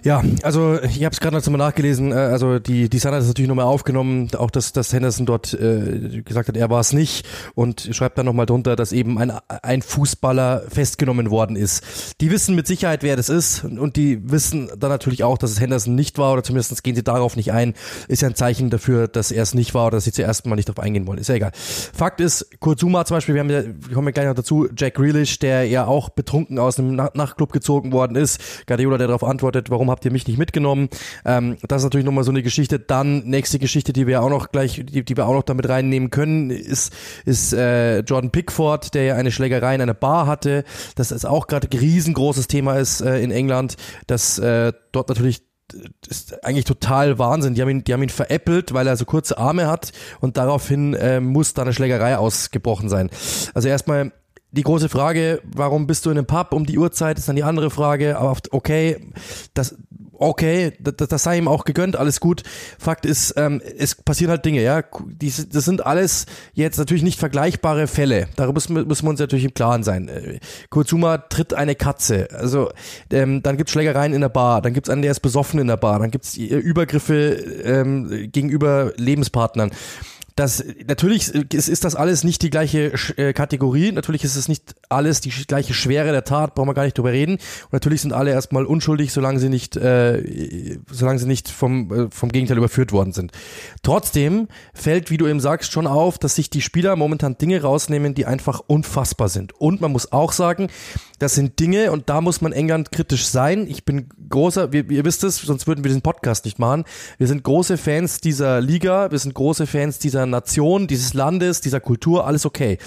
[0.03, 2.11] Ja, also ich habe es gerade noch mal nachgelesen.
[2.11, 5.53] Äh, also die die Sun hat es natürlich nochmal aufgenommen, auch dass, dass Henderson dort
[5.53, 9.31] äh, gesagt hat, er war es nicht und schreibt dann nochmal drunter, dass eben ein,
[9.47, 12.15] ein Fußballer festgenommen worden ist.
[12.21, 15.59] Die wissen mit Sicherheit, wer das ist und die wissen dann natürlich auch, dass es
[15.59, 17.73] Henderson nicht war oder zumindest gehen sie darauf nicht ein.
[18.07, 20.55] Ist ja ein Zeichen dafür, dass er es nicht war oder dass sie zuerst mal
[20.55, 21.19] nicht darauf eingehen wollen.
[21.19, 21.51] Ist ja egal.
[21.53, 24.67] Fakt ist, Kurt Zuma zum Beispiel, wir haben ja, wir kommen ja gleich noch dazu,
[24.75, 28.39] Jack Grealish, der ja auch betrunken aus einem Nachtclub gezogen worden ist.
[28.67, 30.89] Guardiola, der darauf antwortet, warum habt ihr mich nicht mitgenommen?
[31.25, 32.79] Ähm, das ist natürlich nochmal so eine Geschichte.
[32.79, 36.09] Dann nächste Geschichte, die wir auch noch gleich, die, die wir auch noch damit reinnehmen
[36.09, 36.93] können, ist,
[37.25, 40.63] ist äh, Jordan Pickford, der ja eine Schlägerei in einer Bar hatte.
[40.95, 43.75] Das ist auch gerade ein riesengroßes Thema ist äh, in England,
[44.07, 45.43] dass äh, dort natürlich
[46.07, 47.53] ist eigentlich total Wahnsinn.
[47.53, 50.93] Die haben ihn, die haben ihn veräppelt, weil er so kurze Arme hat und daraufhin
[50.93, 53.09] äh, muss da eine Schlägerei ausgebrochen sein.
[53.53, 54.11] Also erstmal
[54.51, 57.43] die große Frage, warum bist du in einem Pub um die Uhrzeit, ist dann die
[57.43, 58.17] andere Frage.
[58.17, 58.97] Aber okay,
[59.53, 59.75] das,
[60.13, 62.43] okay, das, das sei ihm auch gegönnt, alles gut.
[62.79, 64.83] Fakt ist, ähm, es passieren halt Dinge, ja.
[65.05, 68.27] Die, das sind alles jetzt natürlich nicht vergleichbare Fälle.
[68.35, 70.07] Darüber müssen, müssen wir uns natürlich im Klaren sein.
[70.07, 72.27] Äh, Kurzuma tritt eine Katze.
[72.31, 72.71] Also
[73.11, 75.77] ähm, dann gibt's Schlägereien in der Bar, dann gibt's einen, der ist besoffen in der
[75.77, 77.33] Bar, dann gibt's Übergriffe
[77.63, 79.71] ähm, gegenüber Lebenspartnern
[80.39, 84.73] das natürlich ist, ist das alles nicht die gleiche äh, Kategorie, natürlich ist es nicht
[84.87, 87.33] alles die gleiche Schwere der Tat, brauchen wir gar nicht drüber reden.
[87.33, 92.07] Und natürlich sind alle erstmal unschuldig, solange sie nicht, äh, solange sie nicht vom, äh,
[92.09, 93.33] vom Gegenteil überführt worden sind.
[93.83, 98.15] Trotzdem fällt, wie du eben sagst, schon auf, dass sich die Spieler momentan Dinge rausnehmen,
[98.15, 99.51] die einfach unfassbar sind.
[99.59, 100.69] Und man muss auch sagen,
[101.19, 103.67] das sind Dinge, und da muss man England kritisch sein.
[103.67, 106.85] Ich bin großer, wir, ihr wisst es, sonst würden wir diesen Podcast nicht machen.
[107.17, 111.79] Wir sind große Fans dieser Liga, wir sind große Fans dieser Nation, dieses Landes, dieser
[111.79, 112.77] Kultur, alles okay.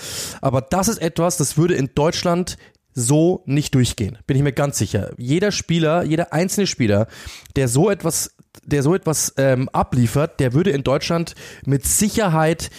[0.41, 2.57] Aber das ist etwas, das würde in Deutschland
[2.95, 4.19] so nicht durchgehen.
[4.27, 5.13] Bin ich mir ganz sicher.
[5.17, 7.07] Jeder Spieler, jeder einzelne Spieler,
[7.57, 12.71] der so etwas der so etwas ähm, abliefert, der würde in Deutschland mit Sicherheit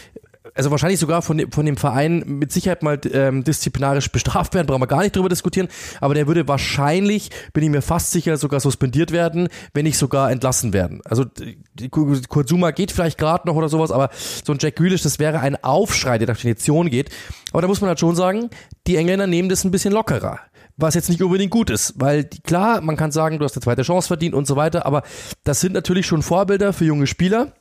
[0.56, 4.68] also wahrscheinlich sogar von dem, von dem Verein mit Sicherheit mal ähm, disziplinarisch bestraft werden,
[4.68, 5.68] brauchen wir gar nicht drüber diskutieren,
[6.00, 10.32] aber der würde wahrscheinlich, bin ich mir fast sicher, sogar suspendiert werden, wenn nicht sogar
[10.32, 11.02] entlassen werden.
[11.06, 15.20] Also die Kurzuma geht vielleicht gerade noch oder sowas, aber so ein Jack Grealish, das
[15.20, 17.10] wäre ein Aufschrei, der nach Definition geht.
[17.52, 18.50] Aber da muss man halt schon sagen,
[18.88, 20.40] die Engländer nehmen das ein bisschen lockerer
[20.76, 23.84] was jetzt nicht unbedingt gut ist, weil klar, man kann sagen, du hast eine zweite
[23.84, 25.04] Chance verdient und so weiter, aber
[25.44, 27.54] das sind natürlich schon Vorbilder für junge Spieler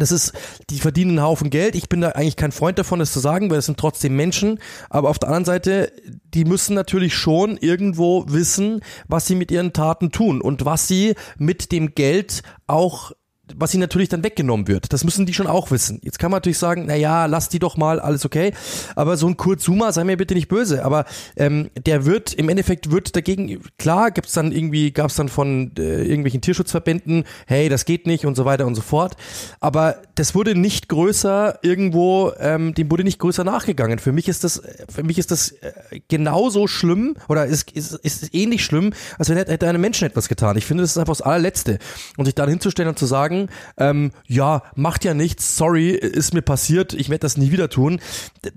[0.00, 0.32] das ist,
[0.70, 1.74] die verdienen einen Haufen Geld.
[1.74, 4.58] Ich bin da eigentlich kein Freund davon, das zu sagen, weil es sind trotzdem Menschen.
[4.90, 5.92] Aber auf der anderen Seite,
[6.34, 11.14] die müssen natürlich schon irgendwo wissen, was sie mit ihren Taten tun und was sie
[11.38, 13.12] mit dem Geld auch
[13.54, 14.92] was ihnen natürlich dann weggenommen wird.
[14.92, 16.00] Das müssen die schon auch wissen.
[16.02, 18.52] Jetzt kann man natürlich sagen, na ja, lass die doch mal, alles okay.
[18.94, 21.04] Aber so ein Kurt Zuma, sei mir bitte nicht böse, aber
[21.36, 26.02] ähm, der wird, im Endeffekt wird dagegen, klar, gibt's dann irgendwie, gab's dann von äh,
[26.02, 29.16] irgendwelchen Tierschutzverbänden, hey, das geht nicht und so weiter und so fort.
[29.60, 33.98] Aber das wurde nicht größer irgendwo, ähm, dem wurde nicht größer nachgegangen.
[33.98, 38.34] Für mich ist das, für mich ist das äh, genauso schlimm oder ist, ist, ist
[38.34, 40.56] ähnlich schlimm, als wenn hätte einem Menschen etwas getan.
[40.56, 41.78] Ich finde, das ist einfach das allerletzte.
[42.16, 46.34] Und sich dann hinzustellen und zu sagen, sagen, ähm, ja, macht ja nichts, sorry, ist
[46.34, 48.00] mir passiert, ich werde das nie wieder tun.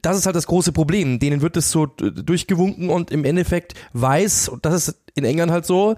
[0.02, 1.20] Das ist halt das große Problem.
[1.20, 5.66] Denen wird es so durchgewunken und im Endeffekt weiß, und das ist in England halt
[5.66, 5.96] so,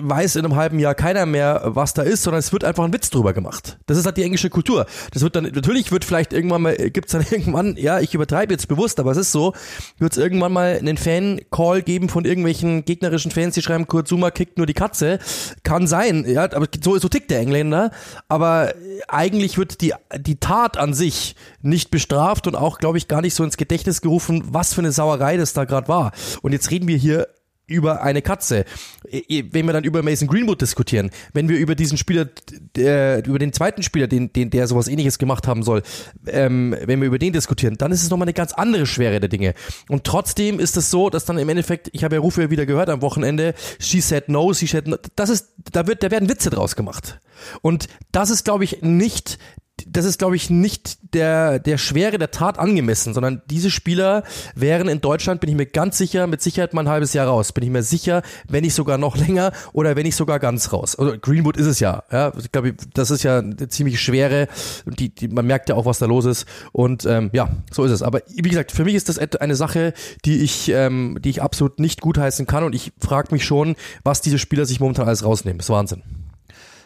[0.00, 2.92] weiß in einem halben Jahr keiner mehr, was da ist, sondern es wird einfach ein
[2.92, 3.78] Witz drüber gemacht.
[3.86, 4.86] Das ist halt die englische Kultur.
[5.12, 8.68] Das wird dann, natürlich wird vielleicht irgendwann mal, gibt's dann irgendwann, ja, ich übertreibe jetzt
[8.68, 9.54] bewusst, aber es ist so,
[9.98, 14.30] wird es irgendwann mal einen Fan-Call geben von irgendwelchen gegnerischen Fans, die schreiben, Kurt Zuma
[14.30, 15.18] kickt nur die Katze.
[15.62, 17.90] Kann sein, ja, aber so, so tickt der Engländer.
[18.28, 18.74] Aber
[19.08, 23.34] eigentlich wird die, die Tat an sich nicht bestraft und auch, glaube ich, gar nicht
[23.34, 26.12] so ins Gedächtnis gerufen, was für eine Sauerei das da gerade war.
[26.42, 27.28] Und jetzt reden wir hier
[27.68, 28.64] über eine Katze.
[29.04, 32.26] Wenn wir dann über Mason Greenwood diskutieren, wenn wir über diesen Spieler,
[32.74, 35.82] der, über den zweiten Spieler, den, den, der sowas ähnliches gemacht haben soll,
[36.26, 39.28] ähm, wenn wir über den diskutieren, dann ist es nochmal eine ganz andere Schwere der
[39.28, 39.54] Dinge.
[39.88, 42.88] Und trotzdem ist es so, dass dann im Endeffekt, ich habe ja Rufe wieder gehört
[42.88, 46.50] am Wochenende, she said no, she said no, das ist, da wird, da werden Witze
[46.50, 47.20] draus gemacht.
[47.62, 49.38] Und das ist, glaube ich, nicht
[49.86, 54.22] das ist, glaube ich, nicht der, der Schwere der Tat angemessen, sondern diese Spieler
[54.54, 57.52] wären in Deutschland, bin ich mir ganz sicher, mit Sicherheit mal ein halbes Jahr raus.
[57.52, 60.96] Bin ich mir sicher, wenn nicht sogar noch länger oder wenn nicht sogar ganz raus.
[60.96, 62.02] Also Greenwood ist es ja.
[62.10, 64.48] ja ich glaube, das ist ja eine ziemlich schwere,
[64.86, 66.46] die, die, man merkt ja auch, was da los ist.
[66.72, 68.02] Und ähm, ja, so ist es.
[68.02, 69.92] Aber wie gesagt, für mich ist das eine Sache,
[70.24, 72.64] die ich, ähm, die ich absolut nicht gutheißen kann.
[72.64, 75.58] Und ich frage mich schon, was diese Spieler sich momentan alles rausnehmen.
[75.58, 76.02] Das ist Wahnsinn.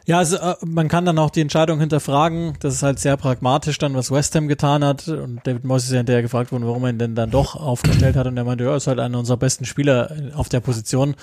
[0.04, 2.54] Ja, also äh, man kann dann auch die Entscheidung hinterfragen.
[2.60, 5.06] Das ist halt sehr pragmatisch dann, was West Ham getan hat.
[5.08, 8.16] Und David Moyes ist ja hinterher gefragt worden, warum er ihn denn dann doch aufgestellt
[8.16, 8.26] hat.
[8.26, 11.14] Und er meinte, ja, ist halt einer unserer besten Spieler auf der Position.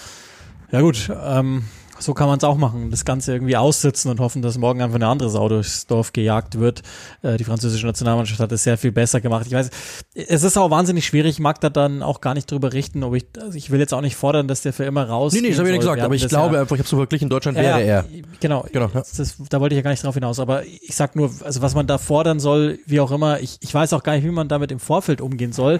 [0.72, 1.64] Ja gut, ähm,
[2.00, 2.92] so kann man es auch machen.
[2.92, 6.60] Das Ganze irgendwie aussitzen und hoffen, dass morgen einfach eine andere Sau durchs Dorf gejagt
[6.60, 6.82] wird.
[7.22, 9.46] Äh, die französische Nationalmannschaft hat es sehr viel besser gemacht.
[9.48, 9.70] Ich weiß,
[10.14, 11.32] es ist auch wahnsinnig schwierig.
[11.32, 13.94] Ich mag da dann auch gar nicht drüber richten, ob ich, also ich will jetzt
[13.94, 15.34] auch nicht fordern, dass der für immer raus.
[15.34, 16.98] Nee, nee, das habe ich nicht gesagt, aber ich glaube ja, einfach, ich habe so
[16.98, 18.06] wirklich in Deutschland wäre er.
[18.40, 19.02] Genau, genau ja.
[19.02, 20.40] das, da wollte ich ja gar nicht drauf hinaus.
[20.40, 23.74] Aber ich sag nur, also was man da fordern soll, wie auch immer, ich, ich
[23.74, 25.80] weiß auch gar nicht, wie man damit im Vorfeld umgehen soll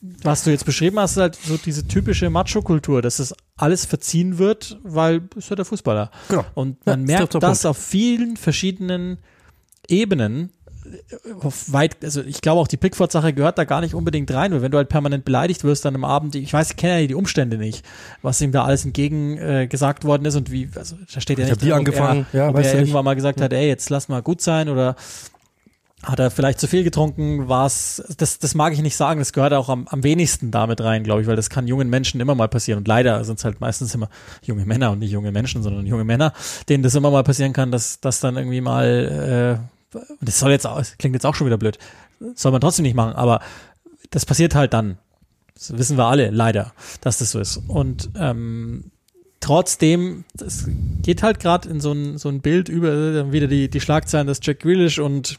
[0.00, 4.38] was du jetzt beschrieben hast, ist halt so diese typische Macho-Kultur, dass es alles verziehen
[4.38, 6.10] wird, weil ist ja der Fußballer.
[6.28, 6.44] Genau.
[6.54, 9.18] Und man ja, merkt das auf vielen verschiedenen
[9.88, 10.50] Ebenen.
[11.40, 14.62] Auf weit, also ich glaube auch die Pickford-Sache gehört da gar nicht unbedingt rein, weil
[14.62, 17.16] wenn du halt permanent beleidigt wirst dann am Abend, ich weiß, ich kenne ja die
[17.16, 17.84] Umstände nicht,
[18.22, 21.44] was ihm da alles entgegen äh, gesagt worden ist und wie, also da steht ja
[21.44, 23.90] ich nicht drin, die angefangen, er, ja, ob er irgendwann mal gesagt hat, ey, jetzt
[23.90, 24.94] lass mal gut sein oder
[26.06, 27.48] hat er vielleicht zu viel getrunken?
[27.48, 31.02] War das, das mag ich nicht sagen, das gehört auch am, am wenigsten damit rein,
[31.02, 32.78] glaube ich, weil das kann jungen Menschen immer mal passieren.
[32.78, 34.08] Und leider sind es halt meistens immer
[34.42, 36.32] junge Männer und nicht junge Menschen, sondern junge Männer,
[36.68, 39.60] denen das immer mal passieren kann, dass das dann irgendwie mal,
[39.92, 41.78] äh, das soll jetzt auch, klingt jetzt auch schon wieder blöd,
[42.34, 43.40] soll man trotzdem nicht machen, aber
[44.10, 44.98] das passiert halt dann.
[45.54, 47.56] Das wissen wir alle, leider, dass das so ist.
[47.66, 48.92] Und ähm,
[49.40, 50.68] trotzdem, es
[51.02, 54.40] geht halt gerade in so ein, so ein Bild über wieder die, die Schlagzeilen, dass
[54.42, 55.38] Jack Grealish und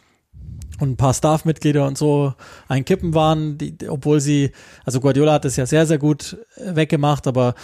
[0.80, 2.34] und ein paar Staff-Mitglieder und so
[2.68, 4.52] ein Kippen waren, die, obwohl sie,
[4.86, 7.56] also Guardiola hat das ja sehr, sehr gut weggemacht, aber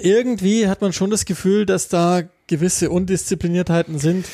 [0.00, 4.26] irgendwie hat man schon das Gefühl, dass da gewisse Undiszipliniertheiten sind,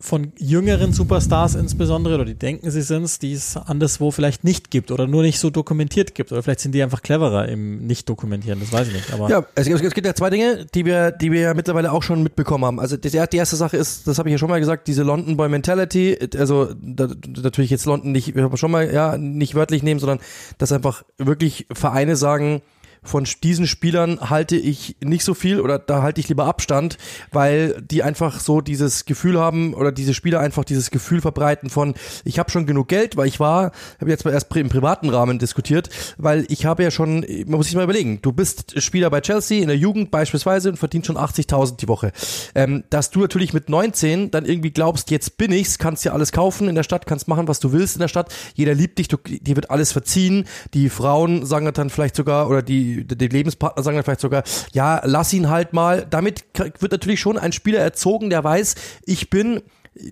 [0.00, 4.90] von jüngeren Superstars insbesondere, oder die denken, sie sind's, die es anderswo vielleicht nicht gibt
[4.90, 6.32] oder nur nicht so dokumentiert gibt.
[6.32, 9.12] Oder vielleicht sind die einfach cleverer im Nicht-Dokumentieren, das weiß ich nicht.
[9.12, 12.02] Aber ja, es, es gibt ja zwei Dinge, die wir, die wir ja mittlerweile auch
[12.02, 12.80] schon mitbekommen haben.
[12.80, 15.36] Also die, die erste Sache ist, das habe ich ja schon mal gesagt, diese London
[15.36, 17.08] Boy Mentality, also da,
[17.42, 20.20] natürlich jetzt London nicht, schon mal, ja, nicht wörtlich nehmen, sondern
[20.56, 22.62] dass einfach wirklich Vereine sagen,
[23.02, 26.98] von diesen Spielern halte ich nicht so viel oder da halte ich lieber Abstand,
[27.32, 31.94] weil die einfach so dieses Gefühl haben oder diese Spieler einfach dieses Gefühl verbreiten von
[32.24, 35.38] ich habe schon genug Geld, weil ich war, habe jetzt mal erst im privaten Rahmen
[35.38, 39.20] diskutiert, weil ich habe ja schon, man muss sich mal überlegen, du bist Spieler bei
[39.20, 42.12] Chelsea in der Jugend beispielsweise und verdienst schon 80.000 die Woche.
[42.54, 46.32] Ähm, dass du natürlich mit 19 dann irgendwie glaubst, jetzt bin ich's, kannst ja alles
[46.32, 49.08] kaufen in der Stadt, kannst machen, was du willst in der Stadt, jeder liebt dich,
[49.08, 53.82] du, dir wird alles verziehen, die Frauen sagen dann vielleicht sogar oder die die, Lebenspartner
[53.82, 56.06] sagen dann vielleicht sogar, ja, lass ihn halt mal.
[56.08, 58.74] Damit wird natürlich schon ein Spieler erzogen, der weiß,
[59.04, 59.62] ich bin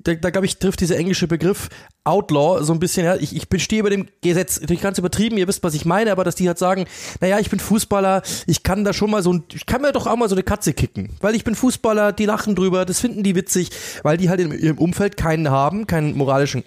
[0.02, 1.68] da, da glaube ich, trifft dieser englische Begriff
[2.04, 5.46] Outlaw so ein bisschen, ja, ich, ich stehe über dem Gesetz, natürlich ganz übertrieben, ihr
[5.46, 6.86] wisst, was ich meine, aber dass die halt sagen,
[7.20, 10.06] naja, ich bin Fußballer, ich kann da schon mal so ein, ich kann mir doch
[10.06, 13.22] auch mal so eine Katze kicken, weil ich bin Fußballer, die lachen drüber, das finden
[13.22, 13.70] die witzig,
[14.02, 16.64] weil die halt in ihrem Umfeld keinen haben, keinen moralischen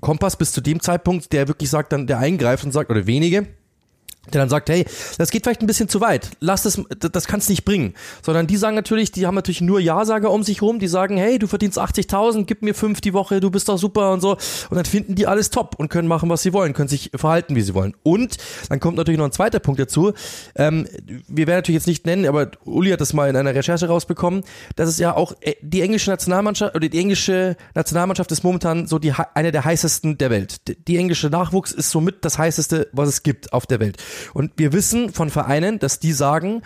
[0.00, 3.46] Kompass bis zu dem Zeitpunkt, der wirklich sagt, dann der eingreift und sagt, oder wenige,
[4.32, 4.84] der dann sagt, hey,
[5.18, 7.94] das geht vielleicht ein bisschen zu weit, lass das, das kannst nicht bringen.
[8.22, 11.38] Sondern die sagen natürlich, die haben natürlich nur Ja-Sager um sich rum, die sagen, hey,
[11.38, 14.32] du verdienst 80.000, gib mir fünf die Woche, du bist doch super und so.
[14.70, 17.54] Und dann finden die alles top und können machen, was sie wollen, können sich verhalten,
[17.56, 17.94] wie sie wollen.
[18.02, 18.36] Und
[18.68, 20.12] dann kommt natürlich noch ein zweiter Punkt dazu.
[20.54, 20.86] Ähm,
[21.28, 24.44] wir werden natürlich jetzt nicht nennen, aber Uli hat das mal in einer Recherche rausbekommen,
[24.76, 28.98] dass es ja auch äh, die englische Nationalmannschaft oder die englische Nationalmannschaft ist momentan so
[28.98, 30.60] die eine der heißesten der Welt.
[30.88, 33.96] Die englische Nachwuchs ist somit das heißeste, was es gibt auf der Welt.
[34.34, 36.62] Und wir wissen von Vereinen, dass die sagen,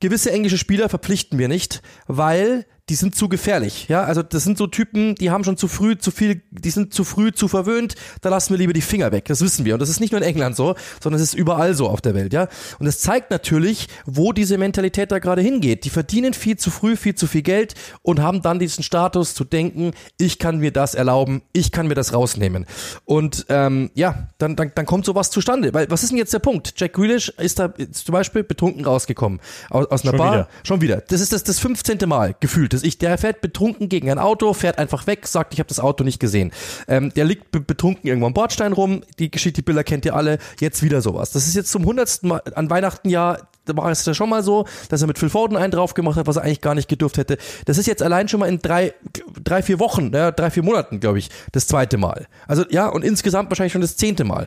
[0.00, 3.86] gewisse englische Spieler verpflichten wir nicht, weil die sind zu gefährlich.
[3.88, 6.92] Ja, also das sind so Typen, die haben schon zu früh zu viel, die sind
[6.92, 7.94] zu früh zu verwöhnt.
[8.20, 9.26] Da lassen wir lieber die Finger weg.
[9.26, 9.74] Das wissen wir.
[9.74, 12.16] Und das ist nicht nur in England so, sondern es ist überall so auf der
[12.16, 12.32] Welt.
[12.32, 12.48] Ja,
[12.80, 15.84] und es zeigt natürlich, wo diese Mentalität da gerade hingeht.
[15.84, 19.44] Die verdienen viel zu früh, viel zu viel Geld und haben dann diesen Status zu
[19.44, 22.66] denken, ich kann mir das erlauben, ich kann mir das rausnehmen.
[23.04, 25.72] Und ähm, ja, dann, dann, dann kommt sowas zustande.
[25.72, 26.72] Weil was ist denn jetzt der Punkt?
[26.76, 29.38] Jack Grealish ist da zum Beispiel betrunken rausgekommen
[29.70, 30.32] aus, aus einer Schon Bar.
[30.32, 30.48] wieder.
[30.64, 31.00] Schon wieder.
[31.02, 32.00] Das ist das, das 15.
[32.08, 32.72] Mal gefühlt.
[32.72, 35.80] Das ich, der fährt betrunken gegen ein Auto, fährt einfach weg, sagt, ich habe das
[35.80, 36.52] Auto nicht gesehen.
[36.88, 39.02] Ähm, der liegt be betrunken irgendwo am Bordstein rum.
[39.18, 40.38] Die Geschichte, die Bilder kennt ihr alle.
[40.58, 41.30] Jetzt wieder sowas.
[41.30, 44.42] Das ist jetzt zum hundertsten Mal an Weihnachten ja da war es ja schon mal
[44.42, 46.88] so, dass er mit Phil Foden einen drauf gemacht hat, was er eigentlich gar nicht
[46.88, 47.38] gedurft hätte.
[47.66, 48.94] Das ist jetzt allein schon mal in drei,
[49.42, 52.26] drei vier Wochen, ja, drei, vier Monaten, glaube ich, das zweite Mal.
[52.46, 54.46] Also ja, und insgesamt wahrscheinlich schon das zehnte Mal.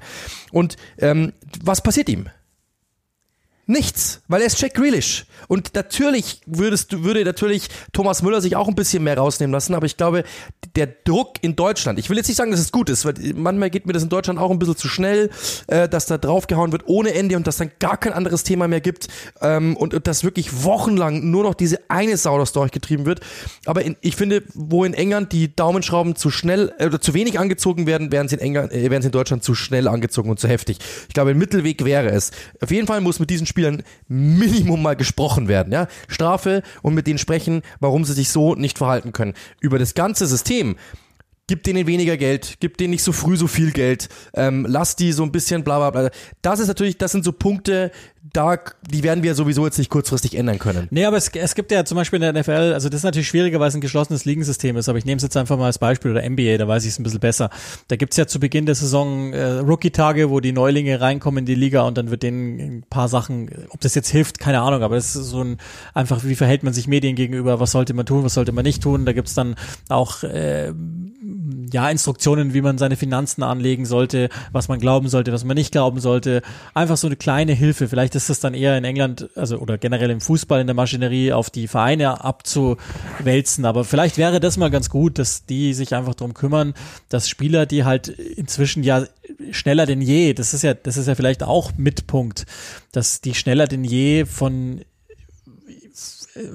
[0.51, 2.27] Und ähm, was passiert ihm?
[3.65, 5.25] Nichts, weil er ist Jack Grealish.
[5.47, 9.85] Und natürlich würdest würde natürlich Thomas Müller sich auch ein bisschen mehr rausnehmen lassen, aber
[9.85, 10.23] ich glaube,
[10.75, 13.69] der Druck in Deutschland, ich will jetzt nicht sagen, dass es gut ist, weil manchmal
[13.69, 15.29] geht mir das in Deutschland auch ein bisschen zu schnell,
[15.67, 18.81] äh, dass da draufgehauen wird ohne Ende und dass dann gar kein anderes Thema mehr
[18.81, 19.07] gibt
[19.41, 23.21] ähm, und, und dass wirklich wochenlang nur noch diese eine Sau das durchgetrieben wird.
[23.65, 27.39] Aber in, ich finde, wo in England die Daumenschrauben zu schnell äh, oder zu wenig
[27.39, 30.39] angezogen werden, werden sie in England, äh, werden sie in Deutschland zu schnell angezogen und
[30.39, 30.79] zu heftig.
[31.07, 32.31] Ich glaube, ein Mittelweg wäre es.
[32.61, 35.87] Auf jeden Fall muss mit diesen Spielern Minimum mal gesprochen werden, ja.
[36.07, 39.35] Strafe und mit denen sprechen, warum sie sich so nicht verhalten können.
[39.61, 40.75] Über das ganze System.
[41.47, 45.11] Gib denen weniger Geld, gib denen nicht so früh so viel Geld, ähm, lass die
[45.11, 46.09] so ein bisschen bla bla bla.
[46.41, 47.91] Das ist natürlich, das sind so Punkte,
[48.31, 48.57] da,
[48.89, 50.87] die werden wir sowieso jetzt nicht kurzfristig ändern können.
[50.91, 53.27] Nee, aber es, es gibt ja zum Beispiel in der NFL, also das ist natürlich
[53.27, 55.79] schwieriger, weil es ein geschlossenes Ligensystem ist, aber ich nehme es jetzt einfach mal als
[55.79, 57.49] Beispiel oder NBA, da weiß ich es ein bisschen besser.
[57.89, 61.55] Da gibt's ja zu Beginn der Saison äh, Rookie-Tage, wo die Neulinge reinkommen in die
[61.55, 64.95] Liga und dann wird denen ein paar Sachen, ob das jetzt hilft, keine Ahnung, aber
[64.95, 65.57] das ist so ein,
[65.93, 68.81] einfach, wie verhält man sich Medien gegenüber, was sollte man tun, was sollte man nicht
[68.81, 69.05] tun.
[69.05, 69.55] Da gibt's dann
[69.89, 70.71] auch äh,
[71.71, 75.71] ja, Instruktionen, wie man seine Finanzen anlegen sollte, was man glauben sollte, was man nicht
[75.71, 76.41] glauben sollte.
[76.73, 77.87] Einfach so eine kleine Hilfe.
[77.87, 81.33] Vielleicht ist das dann eher in England, also oder generell im Fußball in der Maschinerie
[81.33, 83.65] auf die Vereine abzuwälzen.
[83.65, 86.73] Aber vielleicht wäre das mal ganz gut, dass die sich einfach drum kümmern,
[87.09, 89.05] dass Spieler, die halt inzwischen ja
[89.51, 92.45] schneller denn je, das ist ja, das ist ja vielleicht auch Mitpunkt,
[92.91, 94.81] dass die schneller denn je von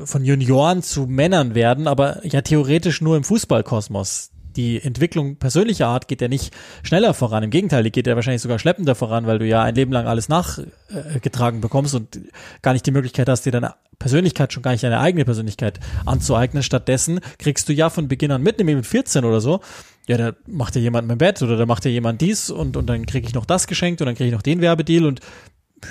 [0.04, 6.08] von Junioren zu Männern werden, aber ja theoretisch nur im Fußballkosmos die Entwicklung persönlicher Art
[6.08, 7.44] geht ja nicht schneller voran.
[7.44, 10.06] Im Gegenteil, die geht ja wahrscheinlich sogar schleppender voran, weil du ja ein Leben lang
[10.06, 12.18] alles nachgetragen bekommst und
[12.60, 16.64] gar nicht die Möglichkeit hast, dir deine Persönlichkeit, schon gar nicht deine eigene Persönlichkeit anzueignen.
[16.64, 19.60] Stattdessen kriegst du ja von Beginn an mit, nämlich mit 14 oder so,
[20.08, 22.86] ja, da macht dir jemand mein Bett oder da macht dir jemand dies und, und
[22.86, 25.20] dann kriege ich noch das geschenkt und dann kriege ich noch den Werbedeal und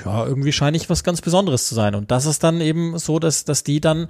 [0.06, 1.96] ja, irgendwie scheine ich was ganz Besonderes zu sein.
[1.96, 4.08] Und das ist dann eben so, dass, dass die dann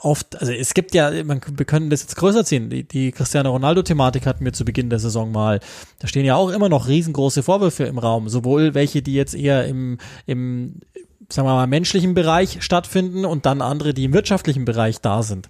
[0.00, 2.70] oft, also es gibt ja, man, wir können das jetzt größer ziehen.
[2.70, 5.60] Die, die Cristiano Ronaldo-Thematik hatten wir zu Beginn der Saison mal.
[6.00, 8.28] Da stehen ja auch immer noch riesengroße Vorwürfe im Raum.
[8.28, 10.80] Sowohl welche, die jetzt eher im, im,
[11.28, 15.48] sagen wir mal, menschlichen Bereich stattfinden und dann andere, die im wirtschaftlichen Bereich da sind.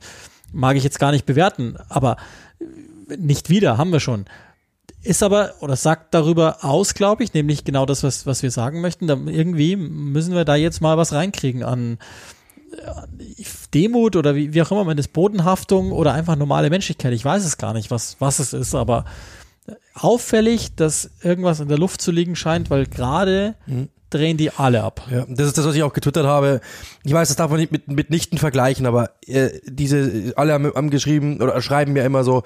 [0.53, 2.17] Mag ich jetzt gar nicht bewerten, aber
[3.19, 4.27] nicht wieder, haben wir schon
[5.05, 8.81] ist aber oder sagt darüber aus, glaube ich, nämlich genau das, was, was wir sagen
[8.81, 9.07] möchten.
[9.07, 11.99] Da irgendwie müssen wir da jetzt mal was reinkriegen an
[12.73, 17.13] äh, Demut oder wie, wie auch immer man das Bodenhaftung oder einfach normale Menschlichkeit.
[17.13, 19.05] Ich weiß es gar nicht, was, was es ist, aber
[19.95, 23.89] auffällig, dass irgendwas in der Luft zu liegen scheint, weil gerade mhm.
[24.11, 25.07] drehen die alle ab.
[25.11, 26.61] Ja, das ist das, was ich auch getwittert habe.
[27.05, 30.91] Ich weiß, das darf man nicht mit mitnichten vergleichen, aber äh, diese alle haben, haben
[30.91, 32.43] geschrieben oder schreiben mir immer so,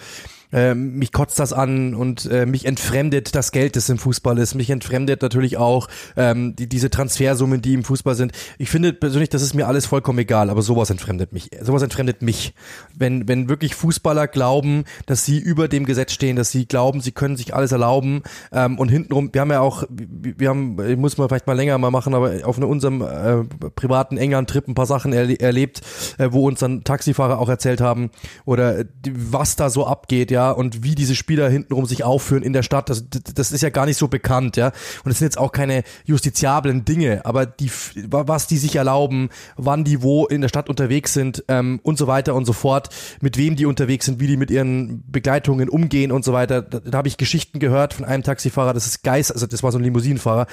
[0.52, 4.54] äh, mich kotzt das an und äh, mich entfremdet das Geld, das im Fußball ist.
[4.54, 8.32] Mich entfremdet natürlich auch ähm, die, diese Transfersummen, die im Fußball sind.
[8.58, 11.50] Ich finde persönlich, das ist mir alles vollkommen egal, aber sowas entfremdet mich.
[11.61, 12.54] Sowas entfremdet mich.
[12.94, 17.12] Wenn, wenn wirklich Fußballer glauben, dass sie über dem Gesetz stehen, dass sie glauben, sie
[17.12, 18.22] können sich alles erlauben.
[18.53, 21.79] Ähm, und hintenrum, wir haben ja auch, wir haben, ich muss mal vielleicht mal länger
[21.79, 25.81] mal machen, aber auf unserem äh, privaten England-Trip ein paar Sachen erle erlebt,
[26.18, 28.11] äh, wo uns dann Taxifahrer auch erzählt haben
[28.44, 32.62] oder was da so abgeht, ja, und wie diese Spieler hintenrum sich aufführen in der
[32.62, 34.72] Stadt, das, das ist ja gar nicht so bekannt, ja.
[35.05, 37.70] Und es sind jetzt auch keine justiziablen Dinge, aber die,
[38.09, 42.07] was die sich erlauben, wann die wo in der Stadt unterwegs sind ähm, und so
[42.07, 42.88] weiter und so fort,
[43.20, 46.81] mit wem die unterwegs sind, wie die mit ihren Begleitungen umgehen und so weiter, da,
[46.81, 49.76] da habe ich Geschichten gehört von einem Taxifahrer, das ist Geist, also das war so
[49.76, 50.46] ein Limousinenfahrer,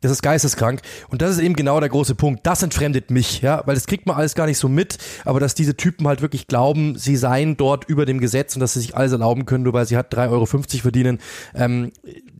[0.00, 0.80] das ist geisteskrank.
[1.08, 2.46] Und das ist eben genau der große Punkt.
[2.46, 5.56] Das entfremdet mich, ja, weil das kriegt man alles gar nicht so mit, aber dass
[5.56, 8.96] diese Typen halt wirklich glauben, sie seien dort über dem Gesetz und dass sie sich
[8.96, 11.18] alles erlauben können, nur weil sie halt 3,50 Euro verdienen,
[11.52, 11.90] ähm,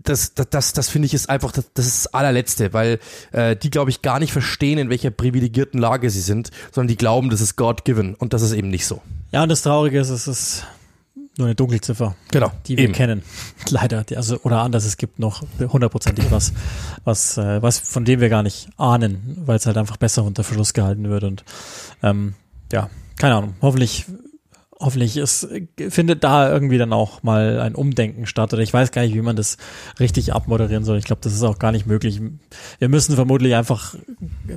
[0.05, 3.01] das, das, das, das finde ich ist einfach, das, das ist das allerletzte, weil
[3.33, 6.97] äh, die, glaube ich, gar nicht verstehen, in welcher privilegierten Lage sie sind, sondern die
[6.97, 9.03] glauben, das ist God given und das ist eben nicht so.
[9.33, 10.65] Ja, und das Traurige ist, es ist
[11.37, 12.15] nur eine Dunkelziffer.
[12.31, 12.53] Genau.
[12.67, 12.93] Die wir eben.
[12.93, 13.23] kennen.
[13.71, 14.05] Leider.
[14.17, 16.53] Also, oder anders, es gibt noch hundertprozentig was,
[17.05, 20.45] was, äh, was, von dem wir gar nicht ahnen, weil es halt einfach besser unter
[20.45, 21.25] Verschluss gehalten wird.
[21.25, 21.45] Und
[22.03, 22.35] ähm,
[22.73, 23.55] ja, keine Ahnung.
[23.63, 24.07] Hoffentlich
[24.81, 25.47] hoffentlich ist,
[25.91, 28.53] findet da irgendwie dann auch mal ein Umdenken statt.
[28.53, 29.59] Oder ich weiß gar nicht, wie man das
[30.01, 30.99] richtig abmoderieren soll.
[30.99, 32.21] Ich glaube, das ist auch gar nicht möglich.
[32.79, 33.95] Wir müssen vermutlich einfach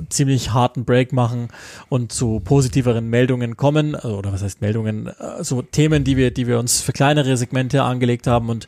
[0.08, 1.48] ziemlich harten Break machen
[1.90, 3.94] und zu positiveren Meldungen kommen.
[3.94, 5.08] Oder was heißt Meldungen?
[5.08, 8.66] Äh, so Themen, die wir, die wir uns für kleinere Segmente angelegt haben und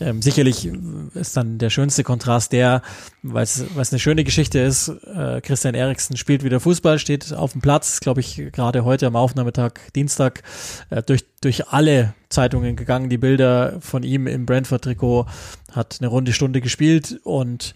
[0.00, 0.70] ähm, sicherlich
[1.14, 2.82] ist dann der schönste Kontrast der,
[3.22, 4.88] weil es eine schöne Geschichte ist.
[4.88, 9.16] Äh, Christian Eriksen spielt wieder Fußball, steht auf dem Platz, glaube ich, gerade heute am
[9.16, 10.42] Aufnahmetag, Dienstag,
[10.90, 15.26] äh, durch, durch alle Zeitungen gegangen, die Bilder von ihm im Brentford-Trikot,
[15.72, 17.74] hat eine runde Stunde gespielt und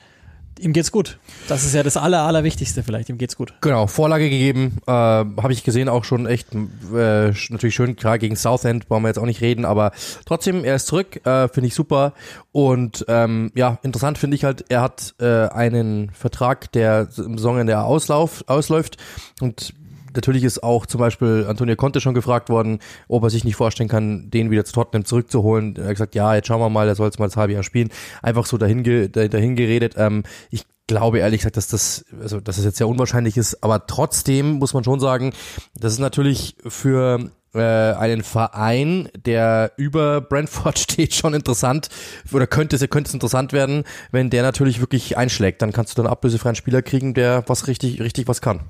[0.58, 1.18] ihm geht's gut.
[1.48, 3.08] Das ist ja das Aller, Allerwichtigste vielleicht.
[3.08, 3.54] Ihm geht's gut.
[3.60, 4.78] Genau, Vorlage gegeben.
[4.86, 9.08] Äh, Habe ich gesehen, auch schon echt äh, natürlich schön, klar gegen Southend, wollen wir
[9.08, 9.92] jetzt auch nicht reden, aber
[10.24, 12.14] trotzdem, er ist zurück, äh, finde ich super.
[12.52, 17.66] Und ähm, ja, interessant finde ich halt, er hat äh, einen Vertrag, der im Saison,
[17.66, 18.96] der auslauf, ausläuft.
[19.40, 19.74] Und
[20.14, 23.88] natürlich ist auch zum Beispiel Antonio Conte schon gefragt worden, ob er sich nicht vorstellen
[23.88, 25.76] kann, den wieder zu Tottenham zurückzuholen.
[25.76, 27.62] Er hat gesagt, ja, jetzt schauen wir mal, er soll jetzt mal das halbe Jahr
[27.62, 27.90] spielen.
[28.22, 28.82] Einfach so dahin,
[29.12, 29.94] dahin geredet.
[29.96, 33.86] Ähm, ich glaube ehrlich gesagt, dass das, also dass es jetzt sehr unwahrscheinlich ist, aber
[33.86, 35.32] trotzdem muss man schon sagen,
[35.74, 41.88] das ist natürlich für äh, einen Verein, der über Brentford steht, schon interessant
[42.32, 46.02] oder könnte es könnte es interessant werden, wenn der natürlich wirklich einschlägt, dann kannst du
[46.02, 48.60] dann ablösefreien Spieler kriegen, der was richtig richtig was kann.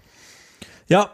[0.88, 1.10] Ja,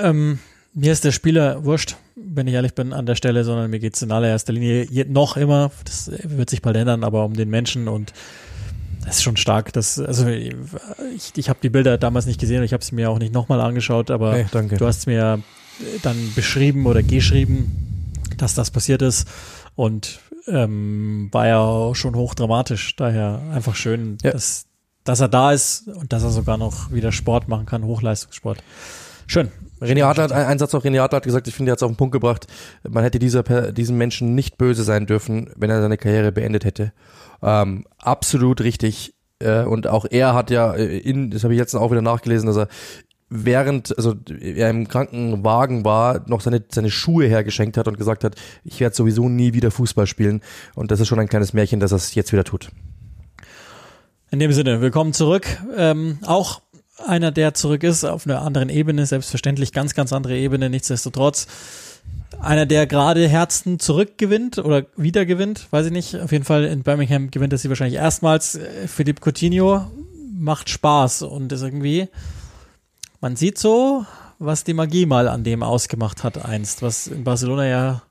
[0.00, 0.38] ähm,
[0.74, 3.94] mir ist der Spieler wurscht, wenn ich ehrlich bin, an der Stelle, sondern mir geht
[3.94, 7.88] es in allererster Linie noch immer, das wird sich bald ändern, aber um den Menschen
[7.88, 8.12] und
[9.04, 9.72] das ist schon stark.
[9.72, 10.54] Das, also ich,
[11.36, 13.60] ich habe die Bilder damals nicht gesehen und ich habe sie mir auch nicht nochmal
[13.60, 14.46] angeschaut, aber hey,
[14.78, 15.40] du hast mir
[16.02, 19.28] dann beschrieben oder geschrieben, dass das passiert ist
[19.74, 22.96] und ähm, war ja auch schon hochdramatisch.
[22.96, 24.32] Daher einfach schön, ja.
[24.32, 24.66] dass,
[25.04, 28.62] dass er da ist und dass er sogar noch wieder Sport machen kann, Hochleistungssport.
[29.26, 29.50] Schön.
[29.82, 31.82] René Adler hat, ein Satz noch, René Adler hat gesagt, ich finde, er hat es
[31.82, 32.46] auf den Punkt gebracht,
[32.88, 36.92] man hätte dieser, diesem Menschen nicht böse sein dürfen, wenn er seine Karriere beendet hätte.
[37.42, 39.14] Ähm, absolut richtig.
[39.40, 42.46] Äh, und auch er hat ja, äh, in, das habe ich jetzt auch wieder nachgelesen,
[42.46, 42.68] dass er
[43.28, 48.36] während, also er im Krankenwagen war, noch seine, seine Schuhe hergeschenkt hat und gesagt hat,
[48.62, 50.42] ich werde sowieso nie wieder Fußball spielen.
[50.74, 52.68] Und das ist schon ein kleines Märchen, dass er es jetzt wieder tut.
[54.30, 55.46] In dem Sinne, willkommen zurück.
[55.76, 56.60] Ähm, auch
[57.06, 61.46] einer, der zurück ist, auf einer anderen Ebene, selbstverständlich ganz, ganz andere Ebene, nichtsdestotrotz.
[62.40, 66.16] Einer, der gerade Herzen zurückgewinnt oder wiedergewinnt, weiß ich nicht.
[66.16, 68.58] Auf jeden Fall in Birmingham gewinnt er sie wahrscheinlich erstmals.
[68.86, 69.86] Philipp Coutinho
[70.32, 72.08] macht Spaß und ist irgendwie,
[73.20, 74.04] man sieht so,
[74.38, 78.02] was die Magie mal an dem ausgemacht hat einst, was in Barcelona ja,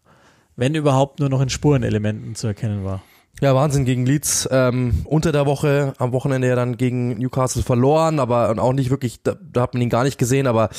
[0.55, 3.01] wenn überhaupt, nur noch in Spurenelementen zu erkennen war.
[3.39, 4.47] Ja, Wahnsinn gegen Leeds.
[4.51, 8.91] Ähm, unter der Woche, am Wochenende ja dann gegen Newcastle verloren, aber und auch nicht
[8.91, 10.69] wirklich, da, da hat man ihn gar nicht gesehen, aber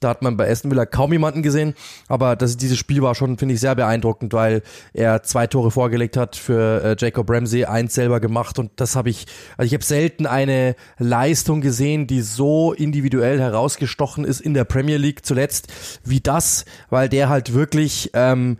[0.00, 1.72] da hat man bei Aston Villa kaum jemanden gesehen.
[2.08, 4.60] Aber das, dieses Spiel war schon, finde ich, sehr beeindruckend, weil
[4.92, 9.08] er zwei Tore vorgelegt hat für äh, Jacob Ramsey, eins selber gemacht und das habe
[9.08, 9.24] ich,
[9.56, 14.98] also ich habe selten eine Leistung gesehen, die so individuell herausgestochen ist in der Premier
[14.98, 15.68] League zuletzt
[16.04, 18.58] wie das, weil der halt wirklich ähm,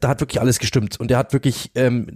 [0.00, 2.06] da hat wirklich alles gestimmt und er hat wirklich ähm,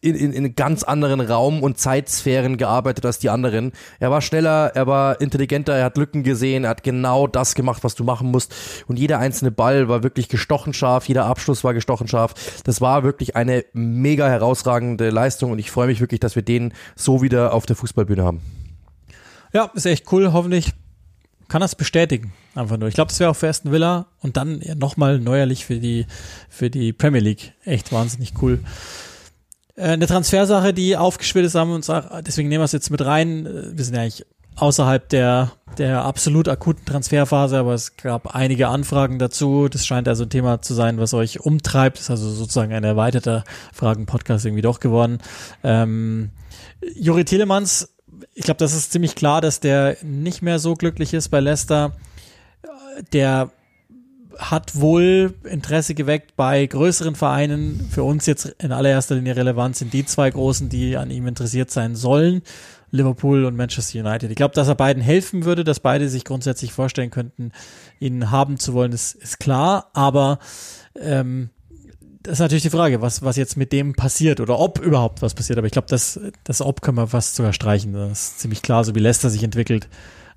[0.00, 3.72] in, in, in ganz anderen Raum und Zeitsphären gearbeitet als die anderen.
[4.00, 7.84] Er war schneller, er war intelligenter, er hat Lücken gesehen, er hat genau das gemacht,
[7.84, 8.54] was du machen musst
[8.86, 12.34] und jeder einzelne Ball war wirklich gestochen scharf, jeder Abschluss war gestochen scharf.
[12.64, 16.72] Das war wirklich eine mega herausragende Leistung und ich freue mich wirklich, dass wir den
[16.96, 18.40] so wieder auf der Fußballbühne haben.
[19.52, 20.32] Ja, ist echt cool.
[20.32, 20.72] Hoffentlich
[21.48, 22.32] kann das bestätigen.
[22.54, 22.88] Einfach nur.
[22.88, 26.06] Ich glaube, das wäre auch für Aston Villa und dann nochmal neuerlich für die,
[26.48, 27.52] für die Premier League.
[27.64, 28.60] Echt wahnsinnig cool.
[29.76, 32.90] Äh, eine Transfersache, die aufgeschwillt ist, haben wir uns auch, deswegen nehmen wir es jetzt
[32.90, 33.46] mit rein.
[33.46, 38.68] Äh, wir sind ja eigentlich außerhalb der, der absolut akuten Transferphase, aber es gab einige
[38.68, 39.68] Anfragen dazu.
[39.68, 41.96] Das scheint also ein Thema zu sein, was euch umtreibt.
[41.96, 45.18] Das ist also sozusagen ein erweiterter Fragen-Podcast irgendwie doch geworden.
[45.64, 46.30] Ähm,
[46.94, 47.88] Juri Telemanns
[48.34, 51.92] ich glaube, das ist ziemlich klar, dass der nicht mehr so glücklich ist bei Leicester.
[53.12, 53.50] Der
[54.38, 57.88] hat wohl Interesse geweckt bei größeren Vereinen.
[57.90, 61.70] Für uns jetzt in allererster Linie relevant sind die zwei großen, die an ihm interessiert
[61.70, 62.42] sein sollen.
[62.90, 64.30] Liverpool und Manchester United.
[64.30, 67.52] Ich glaube, dass er beiden helfen würde, dass beide sich grundsätzlich vorstellen könnten,
[67.98, 69.90] ihn haben zu wollen, ist, ist klar.
[69.94, 70.38] Aber
[71.00, 71.48] ähm,
[72.22, 75.34] das ist natürlich die Frage, was, was jetzt mit dem passiert oder ob überhaupt was
[75.34, 75.58] passiert.
[75.58, 77.94] Aber ich glaube, das, das Ob können wir fast sogar streichen.
[77.94, 79.88] Das ist ziemlich klar, so wie Leicester sich entwickelt,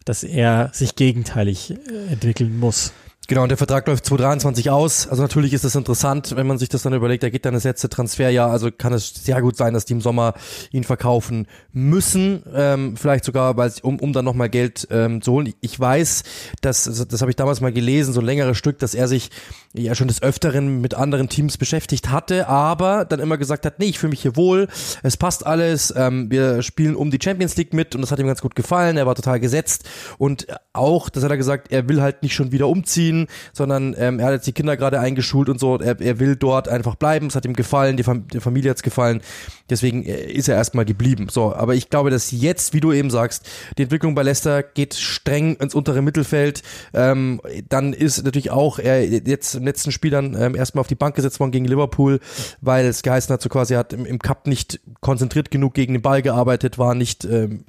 [0.05, 2.93] dass er sich gegenteilig äh, entwickeln muss.
[3.27, 5.07] Genau, und der Vertrag läuft 2023 aus.
[5.07, 7.63] Also natürlich ist das interessant, wenn man sich das dann überlegt, da geht dann das
[7.63, 10.35] letzte Transferjahr, also kann es sehr gut sein, dass die im Sommer
[10.71, 15.53] ihn verkaufen müssen, ähm, vielleicht sogar, weil um, um dann nochmal Geld ähm, zu holen.
[15.61, 16.23] Ich weiß,
[16.61, 19.31] dass, das habe ich damals mal gelesen, so ein längeres Stück, dass er sich
[19.73, 23.85] ja schon des Öfteren mit anderen Teams beschäftigt hatte, aber dann immer gesagt hat, nee,
[23.85, 24.67] ich fühle mich hier wohl,
[25.01, 28.27] es passt alles, ähm, wir spielen um die Champions League mit und das hat ihm
[28.27, 32.01] ganz gut gefallen, er war total gesetzt und auch, das hat er gesagt, er will
[32.01, 35.49] halt nicht schon wieder umziehen, ziehen, sondern ähm, er hat jetzt die Kinder gerade eingeschult
[35.49, 35.77] und so.
[35.79, 37.27] Er, er will dort einfach bleiben.
[37.27, 39.21] Es hat ihm gefallen, die Fam der Familie hat es gefallen.
[39.69, 41.27] Deswegen äh, ist er erstmal geblieben.
[41.29, 43.47] So, aber ich glaube, dass jetzt, wie du eben sagst,
[43.77, 46.63] die Entwicklung bei Leicester geht streng ins untere Mittelfeld.
[46.93, 50.95] Ähm, dann ist natürlich auch er jetzt im letzten Spiel dann ähm, erstmal auf die
[50.95, 52.19] Bank gesetzt worden gegen Liverpool,
[52.61, 56.01] weil es geheißen hat, so quasi hat im, im Cup nicht konzentriert genug gegen den
[56.01, 57.65] Ball gearbeitet, war nicht ähm,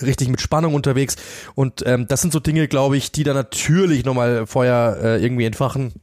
[0.00, 1.16] richtig mit Spannung unterwegs.
[1.54, 5.44] Und ähm, das sind so Dinge, glaube ich, die da natürlich nochmal Feuer äh, irgendwie
[5.44, 5.94] entfachen.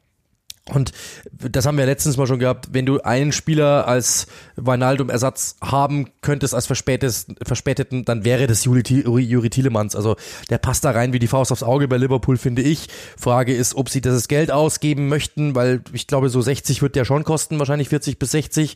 [0.74, 0.92] Und
[1.32, 6.54] das haben wir letztens mal schon gehabt, wenn du einen Spieler als Wijnaldum-Ersatz haben könntest
[6.54, 9.50] als verspäteten, dann wäre das Juri, Juri.
[9.94, 10.16] Also
[10.50, 12.88] der passt da rein wie die Faust aufs Auge bei Liverpool, finde ich.
[13.18, 17.06] Frage ist, ob sie das Geld ausgeben möchten, weil ich glaube, so 60 wird der
[17.06, 18.76] schon kosten, wahrscheinlich 40 bis 60.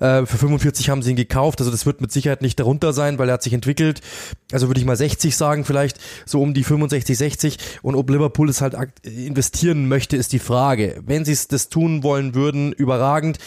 [0.00, 3.18] Äh, für 45 haben sie ihn gekauft, also das wird mit Sicherheit nicht darunter sein,
[3.18, 4.00] weil er hat sich entwickelt.
[4.52, 7.58] Also würde ich mal 60 sagen, vielleicht so um die 65, 60.
[7.82, 11.02] Und ob Liverpool es halt investieren möchte, ist die Frage.
[11.04, 13.38] Wenn sie das tun wollen würden, überragend.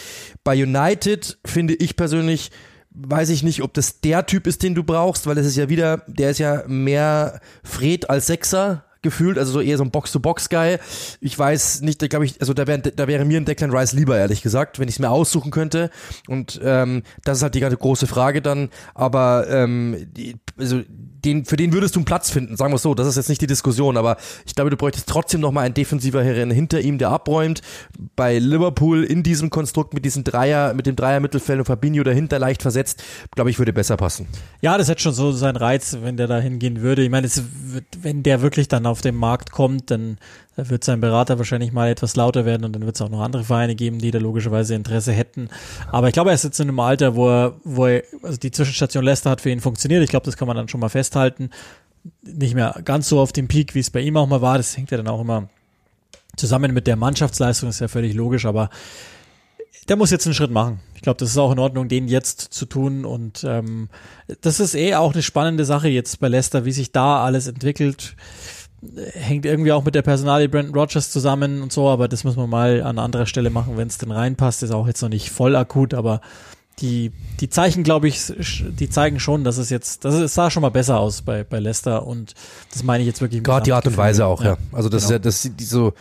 [0.44, 2.50] Bei United finde ich persönlich,
[2.90, 5.68] weiß ich nicht, ob das der Typ ist, den du brauchst, weil es ist ja
[5.68, 10.78] wieder, der ist ja mehr Fred als Sechser gefühlt, also so eher so ein Box-to-Box-Guy.
[11.20, 13.92] Ich weiß nicht, da glaube ich, also da, wär, da wäre mir ein Declan Rice
[13.92, 15.90] lieber, ehrlich gesagt, wenn ich es mir aussuchen könnte.
[16.28, 18.70] Und ähm, das ist halt die ganz große Frage dann.
[18.94, 20.82] Aber ähm, die, also
[21.26, 22.94] den, für den würdest du einen Platz finden, sagen wir es so.
[22.94, 26.22] Das ist jetzt nicht die Diskussion, aber ich glaube, du bräuchtest trotzdem nochmal einen defensiver
[26.22, 27.62] Herren hinter ihm, der abräumt.
[28.14, 32.62] Bei Liverpool in diesem Konstrukt mit diesem Dreier, mit dem Dreier-Mittelfeld und Fabinho dahinter leicht
[32.62, 33.02] versetzt,
[33.34, 34.26] glaube ich, würde besser passen.
[34.60, 37.02] Ja, das hätte schon so seinen Reiz, wenn der da hingehen würde.
[37.02, 37.28] Ich meine,
[38.00, 40.18] wenn der wirklich dann auf den Markt kommt, dann
[40.56, 43.44] wird sein Berater wahrscheinlich mal etwas lauter werden und dann wird es auch noch andere
[43.44, 45.48] Vereine geben, die da logischerweise Interesse hätten.
[45.92, 48.50] Aber ich glaube, er ist jetzt in einem Alter, wo er, wo er, also die
[48.50, 50.02] Zwischenstation Leicester hat für ihn funktioniert.
[50.02, 51.50] Ich glaube, das kann man dann schon mal festhalten.
[52.22, 54.56] Nicht mehr ganz so auf dem Peak, wie es bei ihm auch mal war.
[54.56, 55.48] Das hängt ja dann auch immer
[56.36, 58.70] zusammen mit der Mannschaftsleistung, ist ja völlig logisch, aber
[59.88, 60.80] der muss jetzt einen Schritt machen.
[60.94, 63.04] Ich glaube, das ist auch in Ordnung, den jetzt zu tun.
[63.04, 63.88] Und ähm,
[64.40, 68.16] das ist eh auch eine spannende Sache jetzt bei Leicester, wie sich da alles entwickelt
[69.14, 72.48] hängt irgendwie auch mit der Personalie Brandon Rogers zusammen und so, aber das muss man
[72.50, 74.62] mal an anderer Stelle machen, wenn es denn reinpasst.
[74.62, 76.20] Ist auch jetzt noch nicht voll akut, aber
[76.80, 80.60] die, die Zeichen, glaube ich, die zeigen schon, dass es jetzt, das es sah schon
[80.60, 82.34] mal besser aus bei, bei Leicester und
[82.72, 83.42] das meine ich jetzt wirklich.
[83.42, 84.52] Gerade die Art und Weise auch, ja.
[84.52, 84.58] ja.
[84.72, 85.16] Also das genau.
[85.16, 85.94] ist ja, das, die so,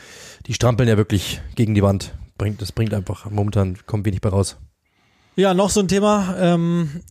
[0.48, 2.14] die strampeln ja wirklich gegen die Wand.
[2.38, 4.58] Bringt, das bringt einfach, momentan kommt wenig bei raus.
[5.38, 7.02] Ja, noch so ein Thema, ähm,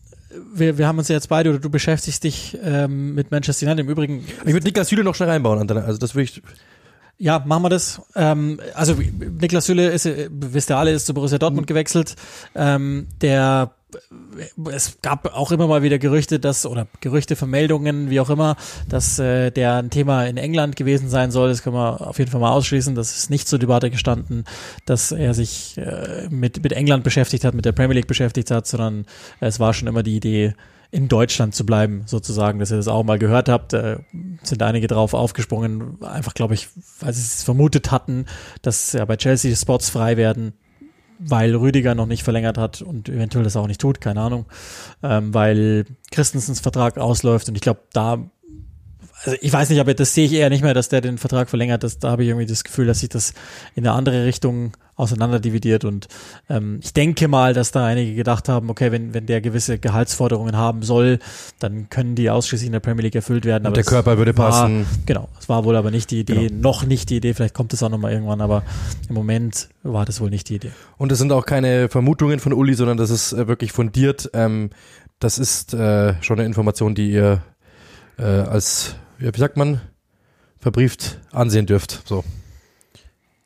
[0.55, 3.85] wir, wir haben uns ja jetzt beide oder du beschäftigst dich ähm, mit Manchester United.
[3.85, 4.24] Im Übrigen.
[4.45, 5.70] Ich würde Niklas Süle noch schnell reinbauen.
[5.70, 6.43] Also das würde ich.
[7.16, 8.03] Ja, machen wir das.
[8.16, 11.68] Ähm, also Niklas Süle ist, wisst ihr alle, ist zu Borussia Dortmund mhm.
[11.68, 12.16] gewechselt.
[12.55, 13.74] Ähm, der
[14.72, 18.57] es gab auch immer mal wieder Gerüchte, dass oder Gerüchte, Vermeldungen, wie auch immer,
[18.88, 21.49] dass äh, der ein Thema in England gewesen sein soll.
[21.49, 22.95] Das können wir auf jeden Fall mal ausschließen.
[22.95, 24.45] Das ist nicht zur Debatte gestanden,
[24.86, 28.66] dass er sich äh, mit mit England beschäftigt hat, mit der Premier League beschäftigt hat,
[28.66, 29.07] sondern
[29.40, 30.55] es war schon immer die Idee,
[30.95, 33.72] in Deutschland zu bleiben, sozusagen, dass ihr das auch mal gehört habt.
[33.72, 33.99] Äh,
[34.45, 36.68] sind einige drauf aufgesprungen, einfach, glaube ich,
[37.01, 38.26] weil sie es vermutet hatten,
[38.62, 40.53] dass ja bei Chelsea die Spots frei werden
[41.19, 44.47] weil Rüdiger noch nicht verlängert hat und eventuell das auch nicht tut, keine Ahnung,
[45.03, 48.31] ähm, weil Christensens Vertrag ausläuft und ich glaube, da,
[49.25, 51.49] also ich weiß nicht, aber das sehe ich eher nicht mehr, dass der den Vertrag
[51.49, 53.35] verlängert, das, da habe ich irgendwie das Gefühl, dass sich das
[53.75, 56.09] in eine andere Richtung auseinanderdividiert und
[56.49, 60.57] ähm, ich denke mal, dass da einige gedacht haben, okay, wenn, wenn der gewisse Gehaltsforderungen
[60.57, 61.18] haben soll,
[61.59, 63.66] dann können die ausschließlich in der Premier League erfüllt werden.
[63.66, 64.86] Und der Körper würde war, passen.
[65.07, 66.70] Genau, es war wohl aber nicht die Idee, genau.
[66.70, 68.62] noch nicht die Idee, vielleicht kommt es auch nochmal irgendwann, aber
[69.09, 70.70] im Moment war das wohl nicht die Idee.
[70.97, 74.30] Und das sind auch keine Vermutungen von Uli, sondern das ist äh, wirklich fundiert.
[74.32, 74.70] Ähm,
[75.18, 77.42] das ist äh, schon eine Information, die ihr
[78.18, 79.80] äh, als, wie sagt man,
[80.59, 82.03] verbrieft ansehen dürft.
[82.07, 82.24] So.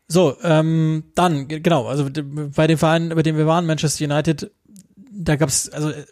[0.08, 2.08] So, ähm, dann, genau, also
[2.54, 4.50] bei dem Verein, bei dem wir waren, Manchester United,
[4.96, 6.06] da gab's also äh,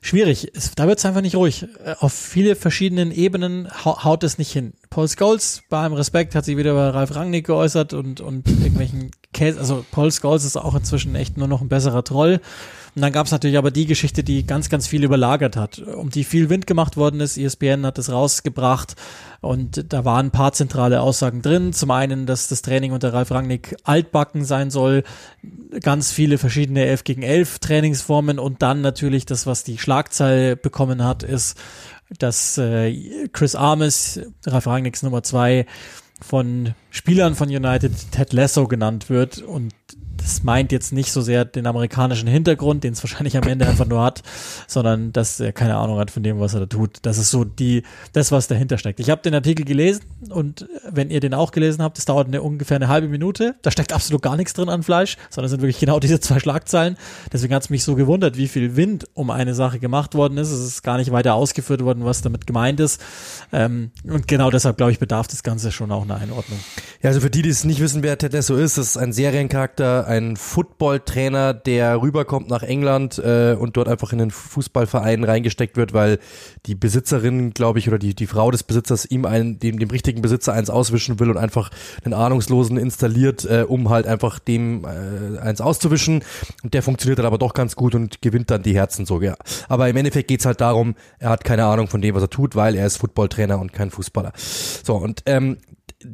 [0.00, 0.50] schwierig.
[0.54, 1.66] Es, da wird's einfach nicht ruhig.
[1.84, 4.72] Äh, auf viele verschiedenen Ebenen haut es nicht hin.
[4.88, 9.10] Paul Scholes, bei allem Respekt, hat sich wieder bei Ralf Rangnick geäußert und, und irgendwelchen
[9.34, 12.40] Käse, also Paul Scholes ist auch inzwischen echt nur noch ein besserer Troll.
[12.96, 16.08] Und dann gab es natürlich aber die Geschichte, die ganz, ganz viel überlagert hat, um
[16.08, 17.36] die viel Wind gemacht worden ist.
[17.36, 18.94] ESPN hat es rausgebracht
[19.42, 21.74] und da waren ein paar zentrale Aussagen drin.
[21.74, 25.04] Zum einen, dass das Training unter Ralf Rangnick altbacken sein soll,
[25.82, 31.04] ganz viele verschiedene 11 gegen 11 Trainingsformen und dann natürlich das, was die Schlagzeile bekommen
[31.04, 31.58] hat, ist,
[32.18, 35.66] dass äh, Chris Armes, Ralf Rangnicks Nummer zwei,
[36.22, 39.74] von Spielern von United Ted Lasso genannt wird und
[40.16, 43.86] das meint jetzt nicht so sehr den amerikanischen Hintergrund, den es wahrscheinlich am Ende einfach
[43.86, 44.22] nur hat,
[44.66, 46.98] sondern dass er keine Ahnung hat von dem, was er da tut.
[47.02, 49.00] Das ist so die, das, was dahinter steckt.
[49.00, 52.42] Ich habe den Artikel gelesen und wenn ihr den auch gelesen habt, das dauert eine,
[52.42, 53.54] ungefähr eine halbe Minute.
[53.62, 56.38] Da steckt absolut gar nichts drin an Fleisch, sondern es sind wirklich genau diese zwei
[56.38, 56.96] Schlagzeilen.
[57.32, 60.50] Deswegen hat es mich so gewundert, wie viel Wind um eine Sache gemacht worden ist.
[60.50, 63.00] Es ist gar nicht weiter ausgeführt worden, was damit gemeint ist.
[63.52, 66.58] Ähm, und genau deshalb, glaube ich, bedarf das Ganze schon auch einer Einordnung.
[67.02, 69.12] Ja, also für die, die es nicht wissen, wer Ted Lasso ist, das ist ein
[69.12, 75.76] Seriencharakter, ein Football-Trainer, der rüberkommt nach England äh, und dort einfach in den Fußballverein reingesteckt
[75.76, 76.18] wird, weil
[76.66, 80.22] die Besitzerin, glaube ich, oder die, die Frau des Besitzers ihm einen, dem, dem richtigen
[80.22, 81.70] Besitzer eins auswischen will und einfach
[82.04, 86.22] einen Ahnungslosen installiert, äh, um halt einfach dem äh, eins auszuwischen.
[86.62, 89.16] Und der funktioniert dann aber doch ganz gut und gewinnt dann die Herzen so.
[89.68, 92.54] Aber im Endeffekt geht's halt darum, er hat keine Ahnung von dem, was er tut,
[92.54, 94.32] weil er ist Footballtrainer und kein Fußballer.
[94.36, 95.56] So, und ähm,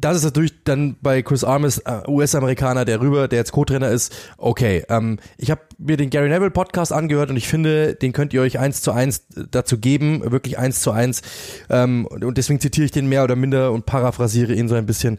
[0.01, 4.15] das ist natürlich dann bei Chris Armis, äh, US-Amerikaner, der rüber, der jetzt Co-Trainer ist,
[4.39, 4.85] okay.
[4.89, 8.43] Ähm, ich habe mir den Gary Neville Podcast angehört und ich finde, den könnt ihr
[8.43, 11.23] euch eins zu eins dazu geben, wirklich eins zu eins.
[11.71, 15.19] Ähm, und deswegen zitiere ich den mehr oder minder und paraphrasiere ihn so ein bisschen.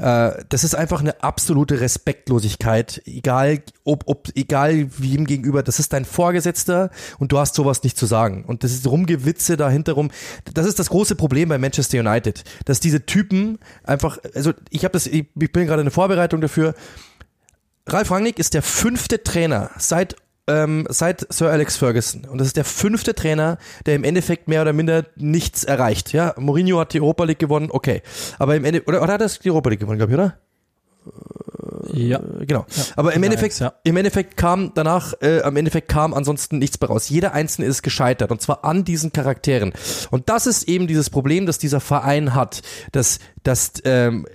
[0.00, 5.92] Äh, das ist einfach eine absolute Respektlosigkeit, egal ob, ob egal wem gegenüber, das ist
[5.92, 8.44] dein Vorgesetzter und du hast sowas nicht zu sagen.
[8.46, 10.10] Und das ist Rumgewitze dahinter rum.
[10.54, 14.92] Das ist das große Problem bei Manchester United, dass diese Typen einfach, also ich habe
[14.92, 16.74] das, ich, ich bin gerade in der Vorbereitung dafür.
[17.86, 20.16] Ralf Rangnick ist der fünfte Trainer seit
[20.50, 22.24] ähm, seit Sir Alex Ferguson.
[22.24, 26.12] Und das ist der fünfte Trainer, der im Endeffekt mehr oder minder nichts erreicht.
[26.12, 28.02] Ja, Mourinho hat die Europa League gewonnen, okay.
[28.38, 30.36] Aber im Ende, oder, oder hat er die Europa League gewonnen, glaube ich, oder?
[31.92, 32.20] Ja.
[32.40, 32.66] Genau.
[32.68, 33.72] Ja, Aber im Endeffekt, ja.
[33.84, 37.08] im Endeffekt kam danach, äh, am Endeffekt kam ansonsten nichts mehr raus.
[37.08, 39.72] Jeder Einzelne ist gescheitert und zwar an diesen Charakteren.
[40.10, 44.26] Und das ist eben dieses Problem, das dieser Verein hat, dass dass ähm,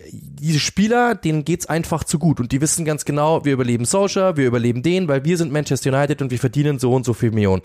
[0.46, 4.38] diese Spieler, denen geht's einfach zu gut und die wissen ganz genau, wir überleben Solskjaer,
[4.38, 7.32] wir überleben den, weil wir sind Manchester United und wir verdienen so und so viel
[7.32, 7.64] Millionen.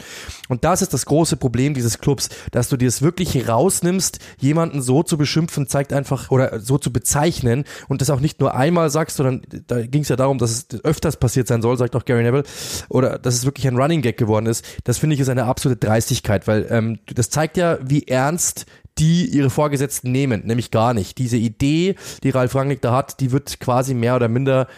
[0.49, 4.81] Und das ist das große Problem dieses Clubs, dass du dir es wirklich rausnimmst, jemanden
[4.81, 8.89] so zu beschimpfen, zeigt einfach oder so zu bezeichnen und das auch nicht nur einmal
[8.89, 12.07] sagst, sondern da ging es ja darum, dass es öfters passiert sein soll, sagt auch
[12.07, 12.45] Gary Neville,
[12.89, 14.65] oder dass es wirklich ein Running Gag geworden ist.
[14.85, 18.65] Das finde ich ist eine absolute Dreistigkeit, weil ähm, das zeigt ja, wie ernst
[19.01, 21.19] die ihre Vorgesetzten nehmen, nämlich gar nicht.
[21.19, 24.69] Diese Idee, die Ralf Rangnick da hat, die wird quasi mehr oder minder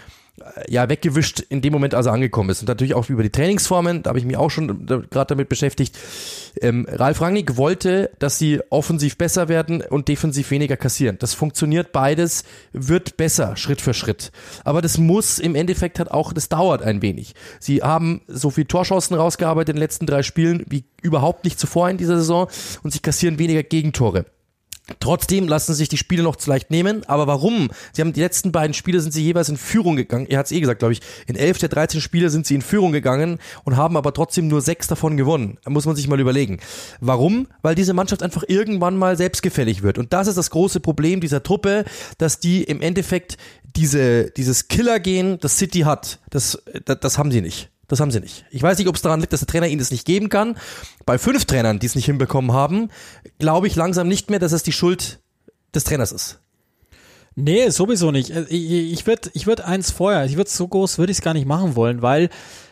[0.68, 2.60] ja, weggewischt in dem Moment, als er angekommen ist.
[2.60, 5.98] Und natürlich auch über die Trainingsformen, da habe ich mich auch schon gerade damit beschäftigt.
[6.60, 11.16] Ähm, Ralf Rangnick wollte, dass sie offensiv besser werden und defensiv weniger kassieren.
[11.18, 14.32] Das funktioniert beides, wird besser, Schritt für Schritt.
[14.64, 17.34] Aber das muss im Endeffekt halt auch, das dauert ein wenig.
[17.60, 21.90] Sie haben so viel Torschancen rausgearbeitet in den letzten drei Spielen wie überhaupt nicht zuvor
[21.90, 22.48] in dieser Saison
[22.82, 24.26] und sie kassieren weniger Gegentore.
[25.00, 27.04] Trotzdem lassen sich die Spiele noch zu leicht nehmen.
[27.06, 27.70] Aber warum?
[27.92, 30.26] Sie haben die letzten beiden Spiele sind sie jeweils in Führung gegangen.
[30.28, 31.00] Er hat es eh gesagt, glaube ich.
[31.26, 34.60] In elf der 13 Spiele sind sie in Führung gegangen und haben aber trotzdem nur
[34.60, 35.58] sechs davon gewonnen.
[35.64, 36.60] Da muss man sich mal überlegen.
[37.00, 37.48] Warum?
[37.62, 39.98] Weil diese Mannschaft einfach irgendwann mal selbstgefällig wird.
[39.98, 41.84] Und das ist das große Problem dieser Truppe,
[42.18, 43.36] dass die im Endeffekt
[43.76, 47.71] diese, dieses Killer-Gen, das City hat, das, das, das haben sie nicht.
[47.92, 48.46] Das haben sie nicht.
[48.50, 50.56] Ich weiß nicht, ob es daran liegt, dass der Trainer ihnen das nicht geben kann.
[51.04, 52.88] Bei fünf Trainern, die es nicht hinbekommen haben,
[53.38, 55.20] glaube ich langsam nicht mehr, dass es die Schuld
[55.74, 56.40] des Trainers ist.
[57.34, 58.30] Nee, sowieso nicht.
[58.30, 61.34] Äh, ich würde ich würd eins vorher, ich würde so groß würde ich es gar
[61.34, 62.30] nicht machen wollen, weil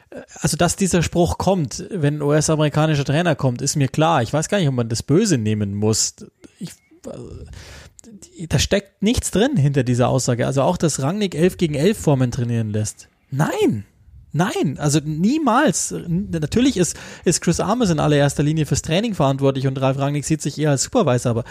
[0.09, 4.23] äh, also dass dieser Spruch kommt, wenn ein US-amerikanischer Trainer kommt, ist mir klar.
[4.23, 6.15] Ich weiß gar nicht, ob man das Böse nehmen muss.
[6.59, 6.71] Ich,
[7.07, 10.47] äh, da steckt nichts drin hinter dieser Aussage.
[10.47, 13.11] Also auch, dass Rangnick 11 gegen 11 Formen trainieren lässt.
[13.31, 13.85] Nein,
[14.33, 15.95] Nein, also niemals.
[16.07, 20.41] Natürlich ist, ist Chris Armes in allererster Linie fürs Training verantwortlich und Ralf Rangnick sieht
[20.41, 21.45] sich eher als Supervisor, aber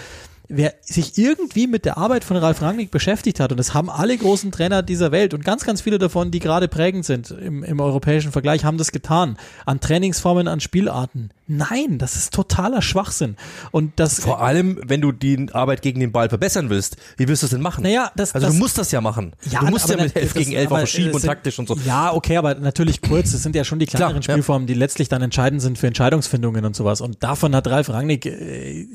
[0.48, 4.18] wer sich irgendwie mit der Arbeit von Ralf Rangnick beschäftigt hat, und das haben alle
[4.18, 7.80] großen Trainer dieser Welt und ganz, ganz viele davon, die gerade prägend sind im, im
[7.80, 9.38] europäischen Vergleich, haben das getan.
[9.66, 11.32] An Trainingsformen, an Spielarten.
[11.52, 13.36] Nein, das ist totaler Schwachsinn.
[13.72, 17.42] Und das vor allem, wenn du die Arbeit gegen den Ball verbessern willst, wie wirst
[17.42, 17.82] du es denn machen?
[17.82, 19.34] Naja, das, also das, du musst das ja machen.
[19.50, 21.76] Ja, du musst ja mit 11 das, gegen 11 auch verschieben und taktisch und so.
[21.88, 23.32] Ja, okay, aber natürlich kurz.
[23.32, 24.76] Das sind ja schon die kleineren Klar, Spielformen, ja.
[24.76, 27.02] die letztlich dann entscheidend sind für Entscheidungsfindungen und sowas.
[27.02, 28.86] Und davon hat Ralf Rangnick äh,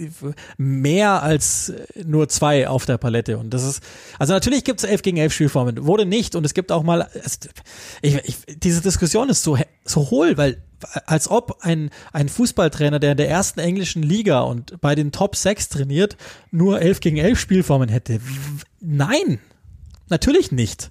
[0.57, 1.73] mehr als
[2.05, 3.37] nur zwei auf der Palette.
[3.37, 3.83] Und das ist,
[4.21, 5.85] also natürlich gibt es 11 gegen 11 Spielformen.
[5.85, 6.37] Wurde nicht.
[6.37, 7.41] Und es gibt auch mal, es,
[8.01, 10.63] ich, ich, diese Diskussion ist so, so hohl, weil
[11.07, 15.37] als ob ein, ein Fußballtrainer, der in der ersten englischen Liga und bei den Top
[15.37, 16.17] 6 trainiert,
[16.51, 18.21] nur 11 gegen 11 Spielformen hätte.
[18.81, 19.39] Nein,
[20.09, 20.89] natürlich nicht.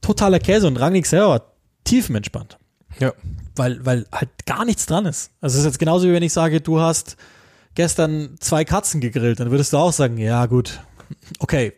[0.00, 1.52] Totaler Käse und Rangnick selber
[1.84, 2.58] tiefenentspannt.
[2.98, 3.12] Ja.
[3.54, 5.30] Weil, weil halt gar nichts dran ist.
[5.40, 7.16] Also es ist jetzt genauso wie wenn ich sage, du hast
[7.74, 10.80] gestern zwei Katzen gegrillt, dann würdest du auch sagen, ja gut,
[11.38, 11.72] okay,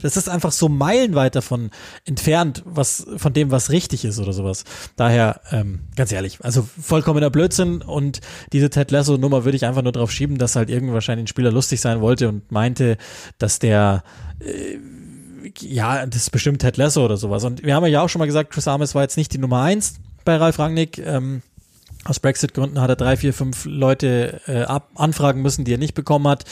[0.00, 1.70] das ist einfach so meilenweit davon
[2.04, 4.64] entfernt, was von dem, was richtig ist oder sowas.
[4.96, 8.20] Daher, ähm, ganz ehrlich, also vollkommener Blödsinn und
[8.52, 11.50] diese Ted Lasso-Nummer würde ich einfach nur drauf schieben, dass halt irgend wahrscheinlich ein Spieler
[11.50, 12.96] lustig sein wollte und meinte,
[13.38, 14.02] dass der
[14.40, 14.78] äh,
[15.60, 17.44] ja, das ist bestimmt Ted Lasso oder sowas.
[17.44, 19.62] Und wir haben ja auch schon mal gesagt, Chris Armes war jetzt nicht die Nummer
[19.62, 19.94] eins
[20.24, 20.98] bei Ralf Rangnick.
[20.98, 21.42] Ähm,
[22.04, 25.94] aus Brexit-Gründen hat er drei, vier, fünf Leute äh, ab anfragen müssen, die er nicht
[25.94, 26.44] bekommen hat.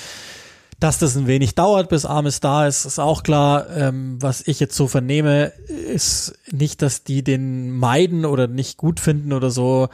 [0.81, 3.69] Dass das ein wenig dauert, bis Armes da ist, ist auch klar.
[3.77, 8.99] Ähm, was ich jetzt so vernehme, ist nicht, dass die den meiden oder nicht gut
[8.99, 9.89] finden oder so.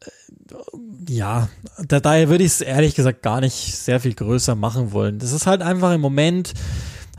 [0.00, 1.48] Äh, ja,
[1.86, 5.18] da, daher würde ich es ehrlich gesagt gar nicht sehr viel größer machen wollen.
[5.18, 6.54] Das ist halt einfach im Moment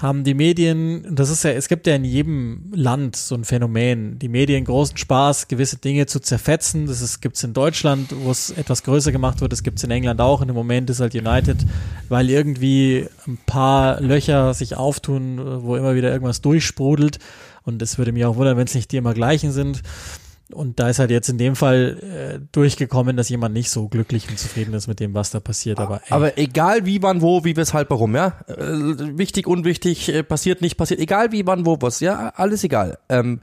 [0.04, 4.20] haben die Medien, das ist ja, es gibt ja in jedem Land so ein Phänomen,
[4.20, 6.88] die Medien großen Spaß, gewisse Dinge zu zerfetzen.
[6.88, 10.20] Das ist, gibt's in Deutschland, wo es etwas größer gemacht wird, das gibt's in England
[10.20, 10.41] auch.
[10.41, 11.66] Und im Moment ist halt United,
[12.10, 17.20] weil irgendwie ein paar Löcher sich auftun, wo immer wieder irgendwas durchsprudelt.
[17.64, 19.82] Und es würde mich auch wundern, wenn es nicht die immer gleichen sind.
[20.52, 24.30] Und da ist halt jetzt in dem Fall äh, durchgekommen, dass jemand nicht so glücklich
[24.30, 25.80] und zufrieden ist mit dem, was da passiert.
[25.80, 26.12] Aber, ey.
[26.12, 28.39] aber egal wie, wann, wo, wie, weshalb, warum, ja.
[28.48, 33.00] Äh, wichtig, unwichtig, äh, passiert, nicht passiert, egal wie, wann, wo, was, ja, alles egal.
[33.10, 33.41] Ähm,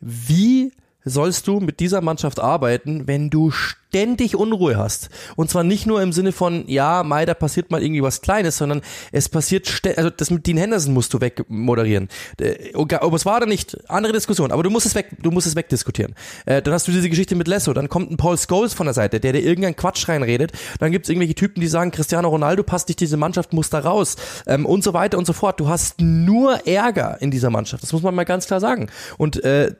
[0.00, 0.72] wie
[1.08, 3.50] sollst du mit dieser Mannschaft arbeiten, wenn du
[3.88, 5.08] ständig Unruhe hast.
[5.36, 8.58] Und zwar nicht nur im Sinne von, ja, Mai, da passiert mal irgendwie was Kleines,
[8.58, 8.82] sondern
[9.12, 12.08] es passiert, also das mit Dean Henderson musst du wegmoderieren.
[12.38, 15.46] Äh, ob es war oder nicht, andere Diskussion, aber du musst es weg, du musst
[15.46, 16.14] es wegdiskutieren.
[16.44, 18.94] Äh, dann hast du diese Geschichte mit Lesso, dann kommt ein Paul Scholes von der
[18.94, 22.62] Seite, der dir irgendeinen Quatsch reinredet, dann gibt es irgendwelche Typen, die sagen, Cristiano Ronaldo
[22.62, 25.60] passt nicht diese Mannschaft, muss da raus ähm, und so weiter und so fort.
[25.60, 28.90] Du hast nur Ärger in dieser Mannschaft, das muss man mal ganz klar sagen.
[29.16, 29.74] Und äh,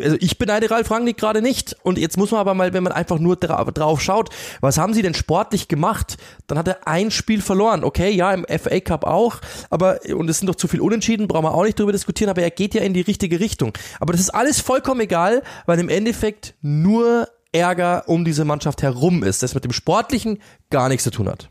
[0.00, 2.92] also ich beneide Ralf Rangnick gerade nicht und jetzt muss man aber mal, wenn man
[2.92, 6.16] einfach nur drauf schaut, was haben sie denn sportlich gemacht?
[6.46, 7.84] Dann hat er ein Spiel verloren.
[7.84, 9.36] Okay, ja, im FA Cup auch,
[9.70, 12.42] aber, und es sind doch zu viel Unentschieden, brauchen wir auch nicht drüber diskutieren, aber
[12.42, 13.72] er geht ja in die richtige Richtung.
[14.00, 19.22] Aber das ist alles vollkommen egal, weil im Endeffekt nur Ärger um diese Mannschaft herum
[19.22, 20.38] ist, das mit dem Sportlichen
[20.70, 21.48] gar nichts zu tun hat.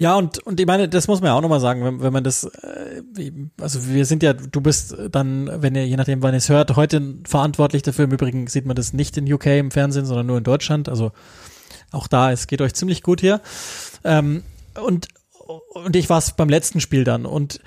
[0.00, 2.24] Ja, und, und ich meine, das muss man ja auch nochmal sagen, wenn, wenn man
[2.24, 3.02] das, äh,
[3.60, 6.74] also wir sind ja, du bist dann, wenn ihr, je nachdem, wann ihr es hört,
[6.74, 8.06] heute verantwortlich dafür.
[8.06, 10.88] Im Übrigen sieht man das nicht in UK im Fernsehen, sondern nur in Deutschland.
[10.88, 11.12] Also
[11.92, 13.42] auch da, es geht euch ziemlich gut hier.
[14.02, 14.42] Ähm,
[14.82, 15.08] und,
[15.74, 17.26] und ich war es beim letzten Spiel dann.
[17.26, 17.60] Und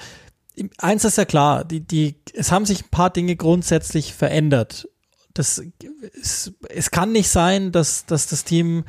[0.79, 4.89] eins ist ja klar, die, die, es haben sich ein paar Dinge grundsätzlich verändert.
[5.35, 5.61] Das,
[6.19, 8.85] es, es kann nicht sein, dass, dass das Team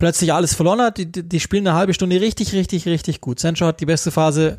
[0.00, 0.98] plötzlich alles verloren hat.
[0.98, 3.38] Die, die spielen eine halbe Stunde richtig, richtig, richtig gut.
[3.38, 4.58] Sancho hat die beste Phase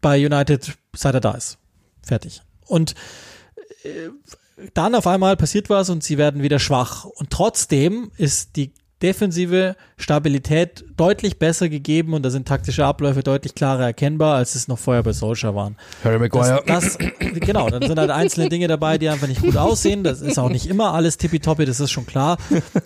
[0.00, 1.58] bei United, seit er da ist.
[2.02, 2.42] Fertig.
[2.66, 2.96] Und
[3.84, 4.08] äh,
[4.74, 7.04] dann auf einmal passiert was und sie werden wieder schwach.
[7.04, 8.72] Und trotzdem ist die
[9.02, 14.68] defensive Stabilität deutlich besser gegeben und da sind taktische Abläufe deutlich klarer erkennbar, als es
[14.68, 15.76] noch vorher bei Solskjaer waren.
[16.04, 16.62] Harry Maguire.
[16.66, 20.04] Das, das, genau, dann sind halt einzelne Dinge dabei, die einfach nicht gut aussehen.
[20.04, 22.38] Das ist auch nicht immer alles tippitoppi, das ist schon klar.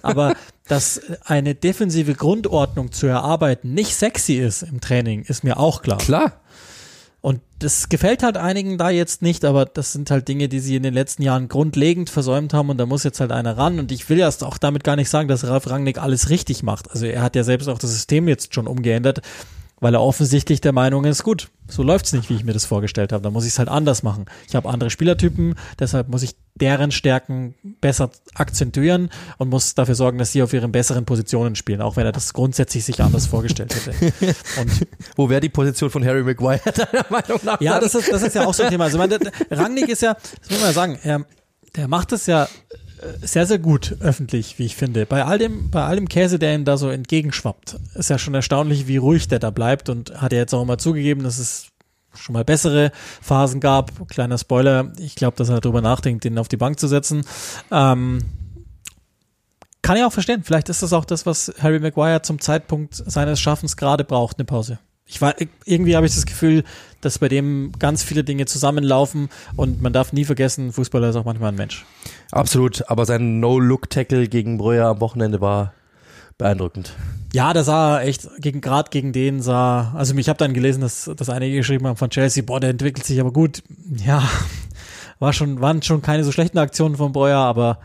[0.03, 0.35] Aber
[0.69, 5.99] dass eine defensive Grundordnung zu erarbeiten nicht sexy ist im Training, ist mir auch klar.
[5.99, 6.41] Klar.
[7.27, 10.77] Und das gefällt halt einigen da jetzt nicht, aber das sind halt Dinge, die sie
[10.77, 13.81] in den letzten Jahren grundlegend versäumt haben und da muss jetzt halt einer ran.
[13.81, 16.89] Und ich will erst auch damit gar nicht sagen, dass Ralf Rangnick alles richtig macht.
[16.89, 19.23] Also er hat ja selbst auch das System jetzt schon umgeändert
[19.79, 23.13] weil er offensichtlich der Meinung ist, gut, so läuft's nicht, wie ich mir das vorgestellt
[23.13, 23.23] habe.
[23.23, 24.25] Da muss ich es halt anders machen.
[24.49, 30.19] Ich habe andere Spielertypen, deshalb muss ich deren Stärken besser akzentuieren und muss dafür sorgen,
[30.19, 33.75] dass sie auf ihren besseren Positionen spielen, auch wenn er das grundsätzlich sich anders vorgestellt
[33.75, 34.37] hätte.
[34.61, 34.87] Und
[35.17, 37.61] Wo wäre die Position von Harry Maguire deiner Meinung nach?
[37.61, 38.85] Ja, das ist, das ist ja auch so ein Thema.
[38.85, 39.19] Also meine,
[39.51, 41.27] Rangnick ist ja, das muss man ja sagen, er,
[41.77, 42.49] der macht es ja
[43.23, 45.07] sehr, sehr gut öffentlich, wie ich finde.
[45.07, 48.35] Bei all dem, bei all dem Käse, der ihm da so entgegenschwappt, ist ja schon
[48.35, 51.69] erstaunlich, wie ruhig der da bleibt und hat er jetzt auch immer zugegeben, dass es
[52.17, 54.09] schon mal bessere Phasen gab.
[54.09, 57.25] Kleiner Spoiler, ich glaube, dass er darüber nachdenkt, den auf die Bank zu setzen.
[57.71, 58.23] Ähm,
[59.83, 60.43] kann ich auch verstehen.
[60.43, 64.45] Vielleicht ist das auch das, was Harry Maguire zum Zeitpunkt seines Schaffens gerade braucht, eine
[64.45, 64.79] Pause.
[65.09, 66.65] Ich war, irgendwie habe ich das Gefühl,
[67.01, 71.25] dass bei dem ganz viele Dinge zusammenlaufen und man darf nie vergessen, Fußballer ist auch
[71.25, 71.87] manchmal ein Mensch.
[72.33, 75.73] Absolut, aber sein No-Look-Tackle gegen Breuer am Wochenende war
[76.37, 76.93] beeindruckend.
[77.37, 81.11] Ja, da sah echt gegen gerade gegen den sah, also ich habe dann gelesen, dass,
[81.15, 83.63] dass einige geschrieben haben von Chelsea, boah, der entwickelt sich aber gut.
[84.07, 84.27] Ja,
[85.19, 87.81] war schon waren schon keine so schlechten Aktionen von Breuer, aber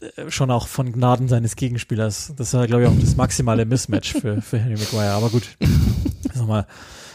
[0.00, 2.32] äh, schon auch von Gnaden seines Gegenspielers.
[2.36, 5.12] Das war, glaube ich, auch das maximale Mismatch für, für Henry Maguire.
[5.12, 5.56] Aber gut,
[6.34, 6.66] nochmal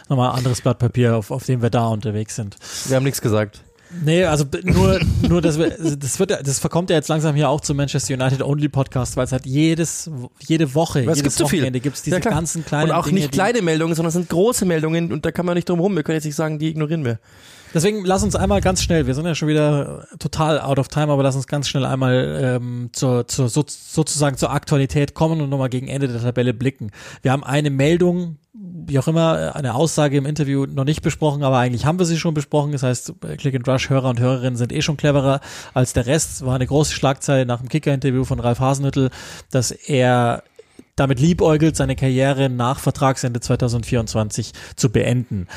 [0.07, 2.55] nochmal anderes Blatt Papier, auf, auf dem wir da unterwegs sind.
[2.85, 3.65] Wir haben nichts gesagt.
[4.03, 7.77] Nee, also nur, nur wir, das wird, das verkommt ja jetzt langsam hier auch zum
[7.77, 10.09] Manchester United Only Podcast, weil es halt jedes,
[10.39, 11.59] jede Woche, Weil es jedes gibt so viel.
[11.59, 14.13] Wochenende gibt es diese Ja, ganzen kleinen Und auch Dinge, nicht kleine Meldungen, sondern es
[14.15, 15.95] sind große Meldungen und da kann man nicht drum rum.
[15.95, 17.19] Wir können jetzt nicht sagen, die ignorieren wir.
[17.73, 21.11] Deswegen lass uns einmal ganz schnell, wir sind ja schon wieder total out of time,
[21.11, 25.49] aber lass uns ganz schnell einmal ähm, zur, zur so, sozusagen zur Aktualität kommen und
[25.49, 26.91] nochmal gegen Ende der Tabelle blicken.
[27.21, 31.57] Wir haben eine Meldung, wie auch immer, eine Aussage im Interview noch nicht besprochen, aber
[31.57, 32.71] eigentlich haben wir sie schon besprochen.
[32.71, 35.41] Das heißt, Click and Rush Hörer und Hörerinnen sind eh schon cleverer
[35.73, 36.45] als der Rest.
[36.45, 39.09] War eine große Schlagzeile nach dem Kicker-Interview von Ralf Hasenhüttl,
[39.51, 40.43] dass er
[40.97, 45.47] damit liebäugelt, seine Karriere nach Vertragsende 2024 zu beenden.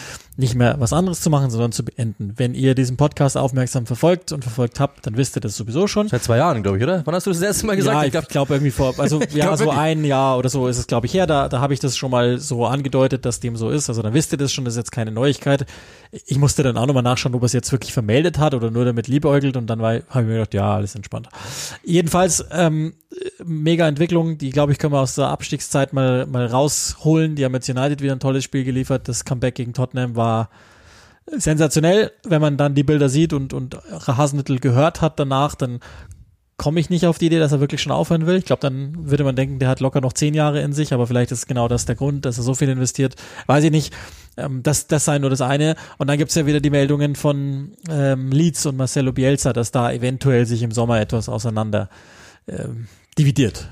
[0.40, 2.32] Nicht mehr was anderes zu machen, sondern zu beenden.
[2.36, 6.08] Wenn ihr diesen Podcast aufmerksam verfolgt und verfolgt habt, dann wisst ihr das sowieso schon.
[6.08, 7.02] Seit zwei Jahren, glaube ich, oder?
[7.04, 7.94] Wann hast du das, das erste Mal gesagt?
[7.94, 10.66] ja, ich ich glaube glaub, glaub irgendwie vor, also ja, so ein Jahr oder so
[10.66, 11.26] ist es, glaube ich, her.
[11.26, 13.90] Da, da habe ich das schon mal so angedeutet, dass dem so ist.
[13.90, 15.66] Also dann wisst ihr das schon, das ist jetzt keine Neuigkeit.
[16.10, 18.86] Ich musste dann auch nochmal nachschauen, ob er es jetzt wirklich vermeldet hat oder nur
[18.86, 21.28] damit liebäugelt und dann habe ich mir gedacht, ja, alles entspannt.
[21.84, 22.94] Jedenfalls, ähm,
[23.44, 27.34] mega Entwicklung, die, glaube ich, können wir aus der Abstiegszeit mal, mal rausholen.
[27.34, 29.08] Die haben jetzt United wieder ein tolles Spiel geliefert.
[29.08, 30.29] Das Comeback gegen Tottenham war
[31.26, 32.12] sensationell.
[32.24, 33.76] Wenn man dann die Bilder sieht und, und
[34.06, 35.80] Hasenmittel gehört hat danach, dann
[36.60, 38.36] komme ich nicht auf die Idee, dass er wirklich schon aufhören will.
[38.36, 41.06] Ich glaube, dann würde man denken, der hat locker noch zehn Jahre in sich, aber
[41.06, 43.14] vielleicht ist genau das der Grund, dass er so viel investiert.
[43.46, 43.94] Weiß ich nicht.
[44.36, 45.74] Ähm, das, das sei nur das eine.
[45.96, 49.90] Und dann gibt's ja wieder die Meldungen von ähm, Leeds und Marcelo Bielsa, dass da
[49.90, 51.88] eventuell sich im Sommer etwas auseinander
[52.46, 53.68] ähm, dividiert.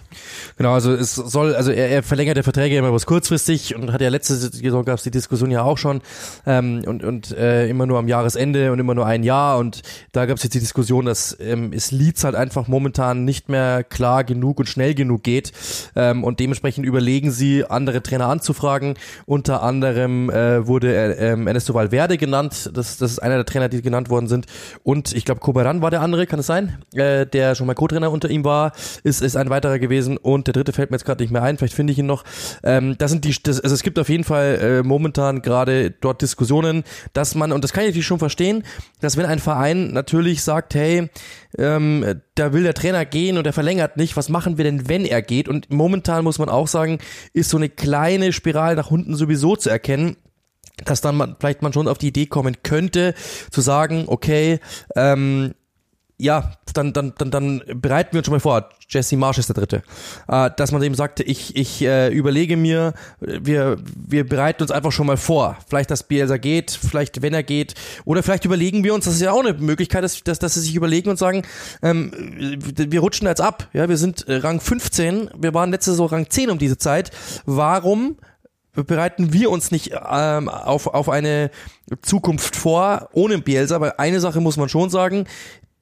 [0.56, 4.00] Genau, also es soll, also er, er verlängert der Verträge immer was kurzfristig und hat
[4.00, 6.00] ja letzte Saison gab es die Diskussion ja auch schon
[6.46, 9.82] ähm, und und äh, immer nur am Jahresende und immer nur ein Jahr und
[10.12, 13.84] da gab es jetzt die Diskussion, dass ähm, es Leeds halt einfach momentan nicht mehr
[13.84, 15.52] klar genug und schnell genug geht
[15.94, 18.94] ähm, und dementsprechend überlegen sie andere Trainer anzufragen.
[19.26, 23.68] Unter anderem äh, wurde äh, ähm, Ernesto Valverde genannt, das das ist einer der Trainer,
[23.68, 24.46] die genannt worden sind
[24.82, 28.10] und ich glaube Koberan war der andere, kann es sein, äh, der schon mal Co-Trainer
[28.10, 28.72] unter ihm war,
[29.04, 31.56] ist ist ein weiterer gewesen und der dritte fällt mir jetzt gerade nicht mehr ein,
[31.58, 32.24] vielleicht finde ich ihn noch.
[32.62, 36.22] Ähm, das sind die, das, also es gibt auf jeden Fall äh, momentan gerade dort
[36.22, 38.64] Diskussionen, dass man, und das kann ich natürlich schon verstehen,
[39.00, 41.08] dass wenn ein Verein natürlich sagt, hey,
[41.56, 45.04] ähm, da will der Trainer gehen und er verlängert nicht, was machen wir denn, wenn
[45.04, 45.48] er geht?
[45.48, 46.98] Und momentan muss man auch sagen,
[47.32, 50.16] ist so eine kleine Spirale nach unten sowieso zu erkennen
[50.84, 53.14] dass dann man, vielleicht man schon auf die Idee kommen könnte,
[53.50, 54.60] zu sagen, okay,
[54.94, 55.54] ähm,
[56.18, 58.68] ja, dann, dann, dann, dann bereiten wir uns schon mal vor.
[58.88, 59.82] Jesse Marsh ist der Dritte.
[60.26, 64.90] Äh, dass man eben sagte, ich, ich äh, überlege mir, wir, wir bereiten uns einfach
[64.90, 65.56] schon mal vor.
[65.68, 67.74] Vielleicht, dass Bielsa geht, vielleicht, wenn er geht.
[68.04, 70.60] Oder vielleicht überlegen wir uns, das ist ja auch eine Möglichkeit, dass, dass, dass sie
[70.60, 71.42] sich überlegen und sagen,
[71.82, 73.68] ähm, wir rutschen jetzt ab.
[73.72, 77.12] Ja, wir sind äh, Rang 15, wir waren letzte Saison Rang 10 um diese Zeit.
[77.46, 78.16] Warum
[78.84, 81.50] bereiten wir uns nicht ähm, auf, auf eine
[82.02, 85.26] Zukunft vor ohne Bielsa, weil eine Sache muss man schon sagen,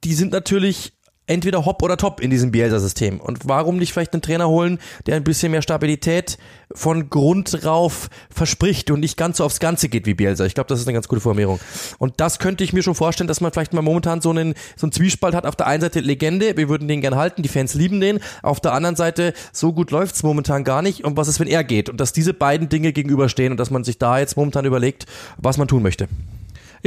[0.03, 0.93] die sind natürlich
[1.27, 3.19] entweder hopp oder top in diesem Bielsa-System.
[3.19, 6.37] Und warum nicht vielleicht einen Trainer holen, der ein bisschen mehr Stabilität
[6.73, 10.45] von Grund rauf verspricht und nicht ganz so aufs Ganze geht wie Bielsa.
[10.45, 11.59] Ich glaube, das ist eine ganz gute Formulierung.
[11.97, 14.85] Und das könnte ich mir schon vorstellen, dass man vielleicht mal momentan so einen, so
[14.85, 15.45] einen Zwiespalt hat.
[15.45, 18.19] Auf der einen Seite Legende, wir würden den gern halten, die Fans lieben den.
[18.41, 21.03] Auf der anderen Seite, so gut läuft's momentan gar nicht.
[21.03, 21.89] Und was ist, wenn er geht?
[21.89, 25.05] Und dass diese beiden Dinge gegenüberstehen und dass man sich da jetzt momentan überlegt,
[25.37, 26.07] was man tun möchte.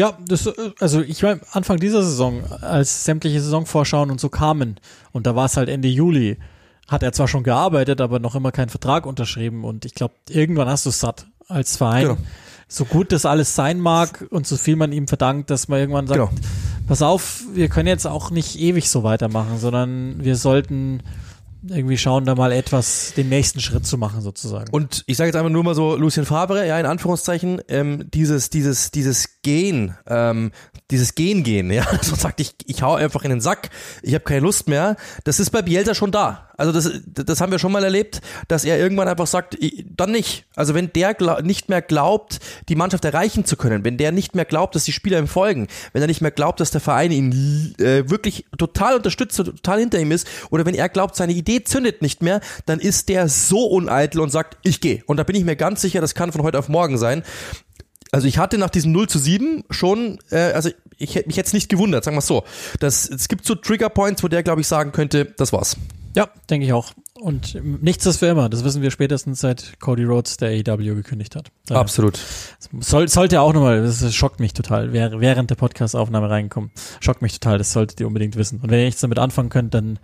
[0.00, 0.48] Ja, das,
[0.80, 4.80] also ich meine, Anfang dieser Saison, als sämtliche Saisonvorschauen und so kamen,
[5.12, 6.38] und da war es halt Ende Juli,
[6.88, 9.62] hat er zwar schon gearbeitet, aber noch immer keinen Vertrag unterschrieben.
[9.62, 12.04] Und ich glaube, irgendwann hast du es satt als Verein.
[12.08, 12.18] Genau.
[12.66, 16.06] So gut das alles sein mag und so viel man ihm verdankt, dass man irgendwann
[16.06, 16.30] sagt, Genau.
[16.88, 21.02] pass auf, wir können jetzt auch nicht ewig so weitermachen, sondern wir sollten
[21.66, 24.70] irgendwie schauen, da mal etwas, den nächsten Schritt zu machen sozusagen.
[24.70, 28.50] Und ich sage jetzt einfach nur mal so, Lucien Favre, ja, in Anführungszeichen, ähm, dieses,
[28.50, 30.52] dieses, dieses Gehen, ähm,
[30.90, 33.70] dieses Gehen gehen, ja, so sagt ich, ich hau einfach in den Sack,
[34.02, 34.96] ich habe keine Lust mehr.
[35.24, 36.50] Das ist bei Bielsa schon da.
[36.56, 39.56] Also das, das haben wir schon mal erlebt, dass er irgendwann einfach sagt,
[39.96, 40.44] dann nicht.
[40.54, 42.38] Also wenn der nicht mehr glaubt,
[42.68, 45.68] die Mannschaft erreichen zu können, wenn der nicht mehr glaubt, dass die Spieler ihm folgen,
[45.94, 49.98] wenn er nicht mehr glaubt, dass der Verein ihn äh, wirklich total unterstützt, total hinter
[49.98, 53.64] ihm ist, oder wenn er glaubt, seine Idee zündet nicht mehr, dann ist der so
[53.64, 55.02] uneitel und sagt, ich gehe.
[55.06, 57.22] Und da bin ich mir ganz sicher, das kann von heute auf morgen sein.
[58.12, 61.54] Also ich hatte nach diesem 0 zu 7 schon, äh, also ich hätte mich jetzt
[61.54, 62.44] nicht gewundert, sagen wir so.
[62.80, 65.76] Das, es gibt so Trigger Points, wo der, glaube ich, sagen könnte, das war's.
[66.14, 66.92] Ja, denke ich auch.
[67.20, 68.48] Und nichts ist für immer.
[68.48, 71.52] Das wissen wir spätestens seit Cody Rhodes der AEW gekündigt hat.
[71.66, 72.18] Daher Absolut.
[72.80, 76.70] Soll, sollte auch nochmal, das schockt mich total, während der Podcast-Aufnahme reinkommen.
[77.00, 78.60] Schockt mich total, das solltet ihr unbedingt wissen.
[78.60, 79.98] Und wenn ihr nichts damit anfangen könnt, dann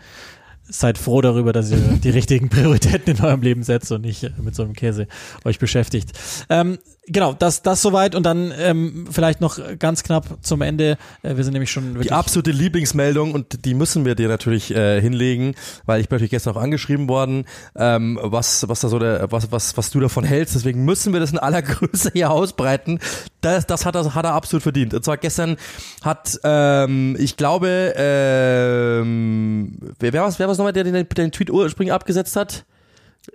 [0.69, 4.55] seid froh darüber, dass ihr die richtigen Prioritäten in eurem Leben setzt und nicht mit
[4.55, 5.07] so einem Käse
[5.45, 6.13] euch beschäftigt.
[6.49, 10.99] Ähm, genau, das, das soweit und dann ähm, vielleicht noch ganz knapp zum Ende.
[11.23, 12.09] Äh, wir sind nämlich schon wirklich.
[12.09, 15.55] Die absolute Lieblingsmeldung und die müssen wir dir natürlich äh, hinlegen,
[15.85, 17.45] weil ich bin natürlich gestern auch angeschrieben worden,
[17.77, 20.55] ähm, was, was da so der, was, was, was du davon hältst.
[20.55, 23.01] Deswegen müssen wir das in aller Größe hier ausbreiten.
[23.41, 24.95] Das, das hat er, hat er absolut verdient.
[24.95, 25.57] Und zwar gestern
[26.03, 31.51] hat, ähm, ich glaube, ähm, wer, wer was, wer was nochmal, der den, den Tweet
[31.51, 32.65] ursprünglich abgesetzt hat?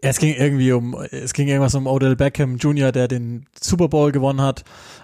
[0.02, 4.12] Es ging irgendwie um, es ging irgendwas um Odell Beckham Jr., der den Super Bowl
[4.12, 4.64] gewonnen hat.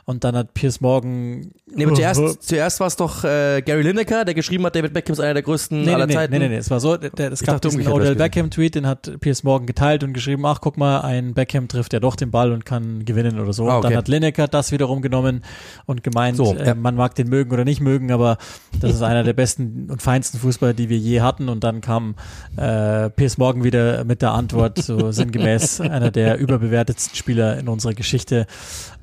[0.10, 1.52] Und dann hat Piers Morgan.
[1.70, 5.12] Nee, aber zuerst, zuerst war es doch äh, Gary Lineker, der geschrieben hat, David Beckham
[5.12, 6.32] ist einer der größten nee, aller nee, Zeiten.
[6.32, 9.44] Nee, nee, nee, es war so, der, es gab diesen Odell Beckham-Tweet, den hat Piers
[9.44, 12.66] Morgan geteilt und geschrieben, ach, guck mal, ein Beckham trifft ja doch den Ball und
[12.66, 13.68] kann gewinnen oder so.
[13.68, 13.90] Ah, okay.
[13.90, 15.44] Dann hat Lineker das wiederum genommen
[15.88, 16.74] und gemeint, so, äh, ja.
[16.74, 18.38] man mag den mögen oder nicht mögen, aber
[18.80, 21.50] das ist einer der besten und feinsten Fußballer, die wir je hatten.
[21.50, 22.16] Und dann kam
[22.56, 27.94] äh, Piers Morgan wieder mit der Antwort, so sinngemäß, einer der überbewertetsten Spieler in unserer
[27.94, 28.48] Geschichte.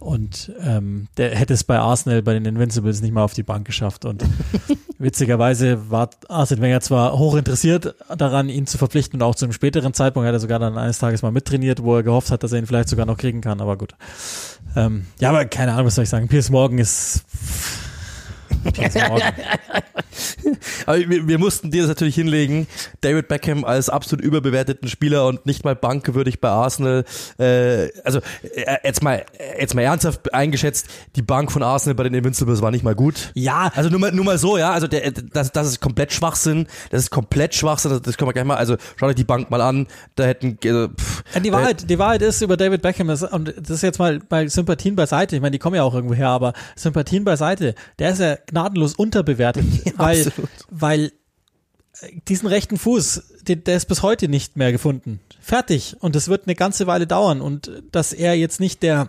[0.00, 3.66] Und ähm, der hätte es bei Arsenal, bei den Invincibles nicht mal auf die Bank
[3.66, 4.04] geschafft.
[4.04, 4.24] Und
[4.98, 9.52] witzigerweise war Arsene Wenger zwar hoch interessiert daran, ihn zu verpflichten und auch zu einem
[9.52, 12.52] späteren Zeitpunkt hat er sogar dann eines Tages mal mittrainiert, wo er gehofft hat, dass
[12.52, 13.60] er ihn vielleicht sogar noch kriegen kann.
[13.60, 13.94] Aber gut.
[14.76, 16.28] Ähm, ja, aber keine Ahnung, was soll ich sagen.
[16.28, 17.24] Piers Morgan ist
[20.86, 22.66] wir, wir, mussten dir das natürlich hinlegen.
[23.00, 27.04] David Beckham als absolut überbewerteten Spieler und nicht mal bankwürdig bei Arsenal.
[27.38, 28.20] Äh, also
[28.54, 29.24] äh, jetzt mal
[29.58, 30.86] jetzt mal ernsthaft eingeschätzt,
[31.16, 33.32] die Bank von Arsenal bei den Invincibles war nicht mal gut.
[33.34, 33.70] Ja.
[33.74, 34.72] Also nur mal, nur mal so, ja.
[34.72, 36.66] Also der, das, das ist komplett Schwachsinn.
[36.90, 37.90] Das ist komplett Schwachsinn.
[37.90, 38.56] Das, das können wir gleich mal.
[38.56, 39.86] Also schaut euch die Bank mal an.
[40.16, 40.58] Da hätten.
[40.64, 43.98] Also, pff, die Wahrheit, die Wahrheit ist über David Beckham ist, und das ist jetzt
[43.98, 45.36] mal bei Sympathien beiseite.
[45.36, 47.74] Ich meine, die kommen ja auch irgendwo her, aber Sympathien beiseite.
[47.98, 50.50] Der ist ja gnadenlos unterbewertet, ja, weil, absolut.
[50.70, 51.12] weil
[52.00, 55.20] äh, diesen rechten Fuß, der, der ist bis heute nicht mehr gefunden.
[55.40, 55.96] Fertig.
[56.00, 57.40] Und das wird eine ganze Weile dauern.
[57.40, 59.08] Und dass er jetzt nicht der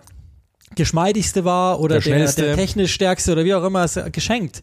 [0.74, 4.62] geschmeidigste war oder der, der, der technisch stärkste oder wie auch immer, ist geschenkt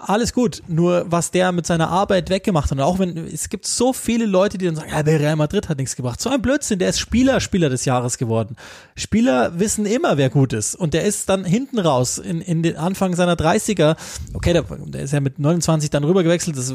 [0.00, 0.62] alles gut.
[0.68, 2.78] Nur was der mit seiner Arbeit weggemacht hat.
[2.78, 5.68] Und auch wenn es gibt so viele Leute, die dann sagen, ja, der Real Madrid
[5.68, 6.20] hat nichts gebracht.
[6.20, 6.78] So ein Blödsinn.
[6.78, 8.56] Der ist Spieler, Spieler des Jahres geworden.
[8.94, 10.74] Spieler wissen immer, wer gut ist.
[10.74, 13.96] Und der ist dann hinten raus in, in den Anfang seiner 30er.
[14.34, 16.56] Okay, der, der ist ja mit 29 dann rüber gewechselt.
[16.56, 16.74] Das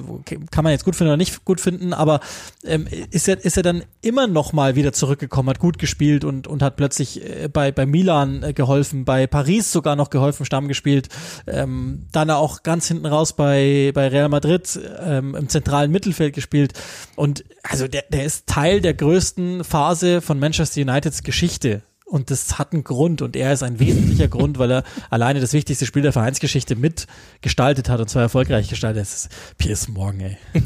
[0.52, 1.94] kann man jetzt gut finden oder nicht gut finden.
[1.94, 2.20] Aber
[2.64, 6.48] ähm, ist er ist er dann immer noch mal wieder zurückgekommen, hat gut gespielt und
[6.48, 10.68] und hat plötzlich äh, bei bei Milan äh, geholfen, bei Paris sogar noch geholfen, Stamm
[10.68, 11.10] gespielt.
[11.48, 16.74] Ähm, dann auch ganz hinten raus bei, bei Real Madrid ähm, im zentralen Mittelfeld gespielt.
[17.16, 21.84] Und also der, der ist Teil der größten Phase von Manchester Uniteds Geschichte.
[22.12, 25.54] Und das hat einen Grund und er ist ein wesentlicher Grund, weil er alleine das
[25.54, 29.04] wichtigste Spiel der Vereinsgeschichte mitgestaltet hat und zwar erfolgreich gestaltet.
[29.04, 30.38] Das ist Piers Morgan, ey.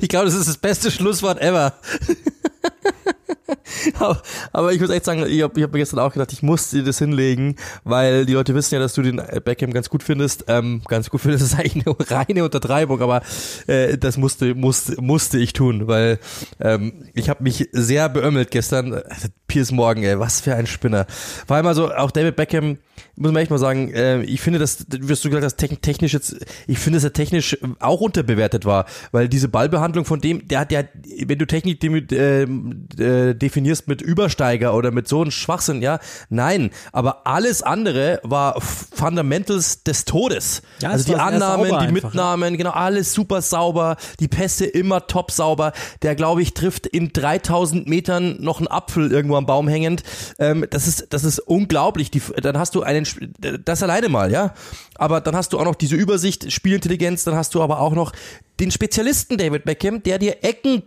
[0.00, 1.74] ich glaube, das ist das beste Schlusswort ever.
[4.52, 6.82] aber, ich muss echt sagen, ich habe hab mir gestern auch gedacht, ich muss dir
[6.82, 10.44] das hinlegen, weil die Leute wissen ja, dass du den Beckham ganz gut findest.
[10.48, 13.22] Ähm, ganz gut findest, das ist eigentlich eine reine Untertreibung, aber
[13.66, 16.18] äh, das musste, musste, musste ich tun, weil
[16.60, 18.94] ähm, ich habe mich sehr beömmelt gestern.
[18.94, 21.06] Also, Piers Morgan, ey, was für ein Spinner.
[21.46, 22.78] Vor allem also auch David Beckham,
[23.16, 26.36] muss man echt mal sagen, äh, ich finde, dass, wirst du gesagt hast, technisch jetzt,
[26.66, 30.72] ich finde, dass er technisch auch unterbewertet war, weil diese Ballbehandlung von dem, der hat
[30.72, 30.82] ja,
[31.24, 31.82] wenn du Technik
[32.12, 38.20] äh, äh, definierst mit Übersteiger oder mit so einem Schwachsinn, ja, nein, aber alles andere
[38.22, 40.62] war Fundamentals des Todes.
[40.80, 42.58] Ja, also die Annahmen, die einfach, Mitnahmen, ja.
[42.58, 45.72] genau, alles super sauber, die Pässe immer top sauber.
[46.02, 50.02] Der, glaube ich, trifft in 3000 Metern noch einen Apfel irgendwo am Baum hängend.
[50.38, 52.10] Ähm, das ist, das ist unglaublich.
[52.10, 53.06] Die, dann hast du einen,
[53.64, 54.54] das alleine mal, ja.
[54.94, 58.12] Aber dann hast du auch noch diese Übersicht, Spielintelligenz, dann hast du aber auch noch
[58.60, 60.82] den Spezialisten David Beckham, der dir Ecken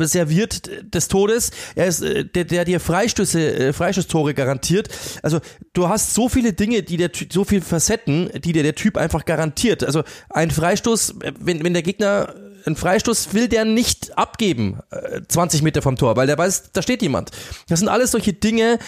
[0.00, 1.52] serviert des Todes.
[1.76, 4.88] Er ist äh, der, der dir Freistöße, äh, Freistoßtore garantiert.
[5.22, 5.40] Also
[5.72, 9.24] du hast so viele Dinge, die der so viele Facetten, die dir der Typ einfach
[9.24, 9.84] garantiert.
[9.84, 12.34] Also ein Freistoß, wenn, wenn der Gegner
[12.66, 14.80] einen Freistoß will der nicht abgeben,
[15.28, 17.30] 20 Meter vom Tor, weil der weiß, da steht jemand.
[17.68, 18.78] Das sind alles solche Dinge,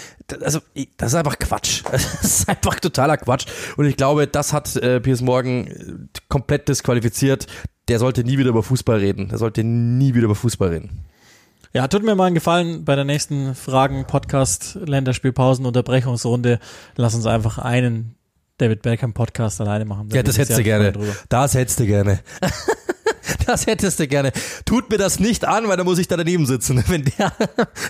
[0.41, 0.61] also
[0.97, 1.83] das ist einfach Quatsch.
[1.91, 3.47] Das ist einfach totaler Quatsch.
[3.77, 7.47] Und ich glaube, das hat äh, Piers Morgan komplett disqualifiziert
[7.89, 9.29] der sollte nie wieder über Fußball reden.
[9.29, 11.05] Der sollte nie wieder über Fußball reden.
[11.73, 16.59] Ja, tut mir mal einen Gefallen bei der nächsten Fragen, Podcast, Länderspielpausen, Unterbrechungsrunde.
[16.97, 18.17] Lass uns einfach einen
[18.59, 20.09] David Beckham Podcast alleine machen.
[20.11, 20.95] Ja, das hättest du gerne.
[21.29, 22.21] Das hättest du gerne.
[23.47, 24.33] Das hättest du gerne.
[24.65, 27.33] Tut mir das nicht an, weil da muss ich da daneben sitzen, wenn der,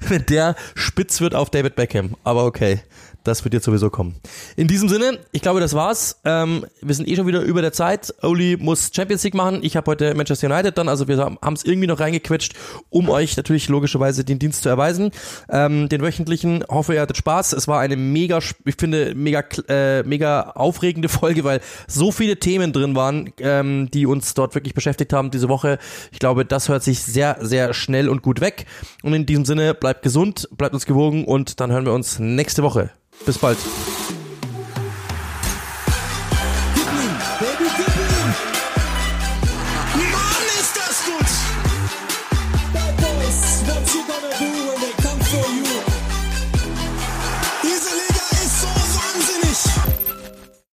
[0.09, 2.16] wenn der spitz wird auf David Beckham.
[2.24, 2.80] Aber okay.
[3.27, 4.14] Das wird jetzt sowieso kommen.
[4.55, 6.20] In diesem Sinne, ich glaube, das war's.
[6.24, 8.14] Ähm, wir sind eh schon wieder über der Zeit.
[8.22, 9.61] Oli muss Champions League machen.
[9.62, 10.89] Ich habe heute Manchester United dann.
[10.89, 12.55] Also wir haben es irgendwie noch reingequetscht,
[12.89, 15.11] um euch natürlich logischerweise den Dienst zu erweisen.
[15.49, 16.62] Ähm, den wöchentlichen.
[16.68, 17.53] Hoffe, ihr hattet Spaß.
[17.53, 22.72] Es war eine mega, ich finde, mega, äh, mega aufregende Folge, weil so viele Themen
[22.72, 25.79] drin waren, ähm, die uns dort wirklich beschäftigt haben diese Woche.
[26.12, 28.66] Ich glaube, das hört sich sehr, sehr schnell und gut weg.
[29.03, 32.62] Und in diesem Sinne, bleibt gesund, bleibt uns gewogen und dann hören wir uns nächste
[32.62, 32.91] Woche.
[33.25, 33.59] Bis bald.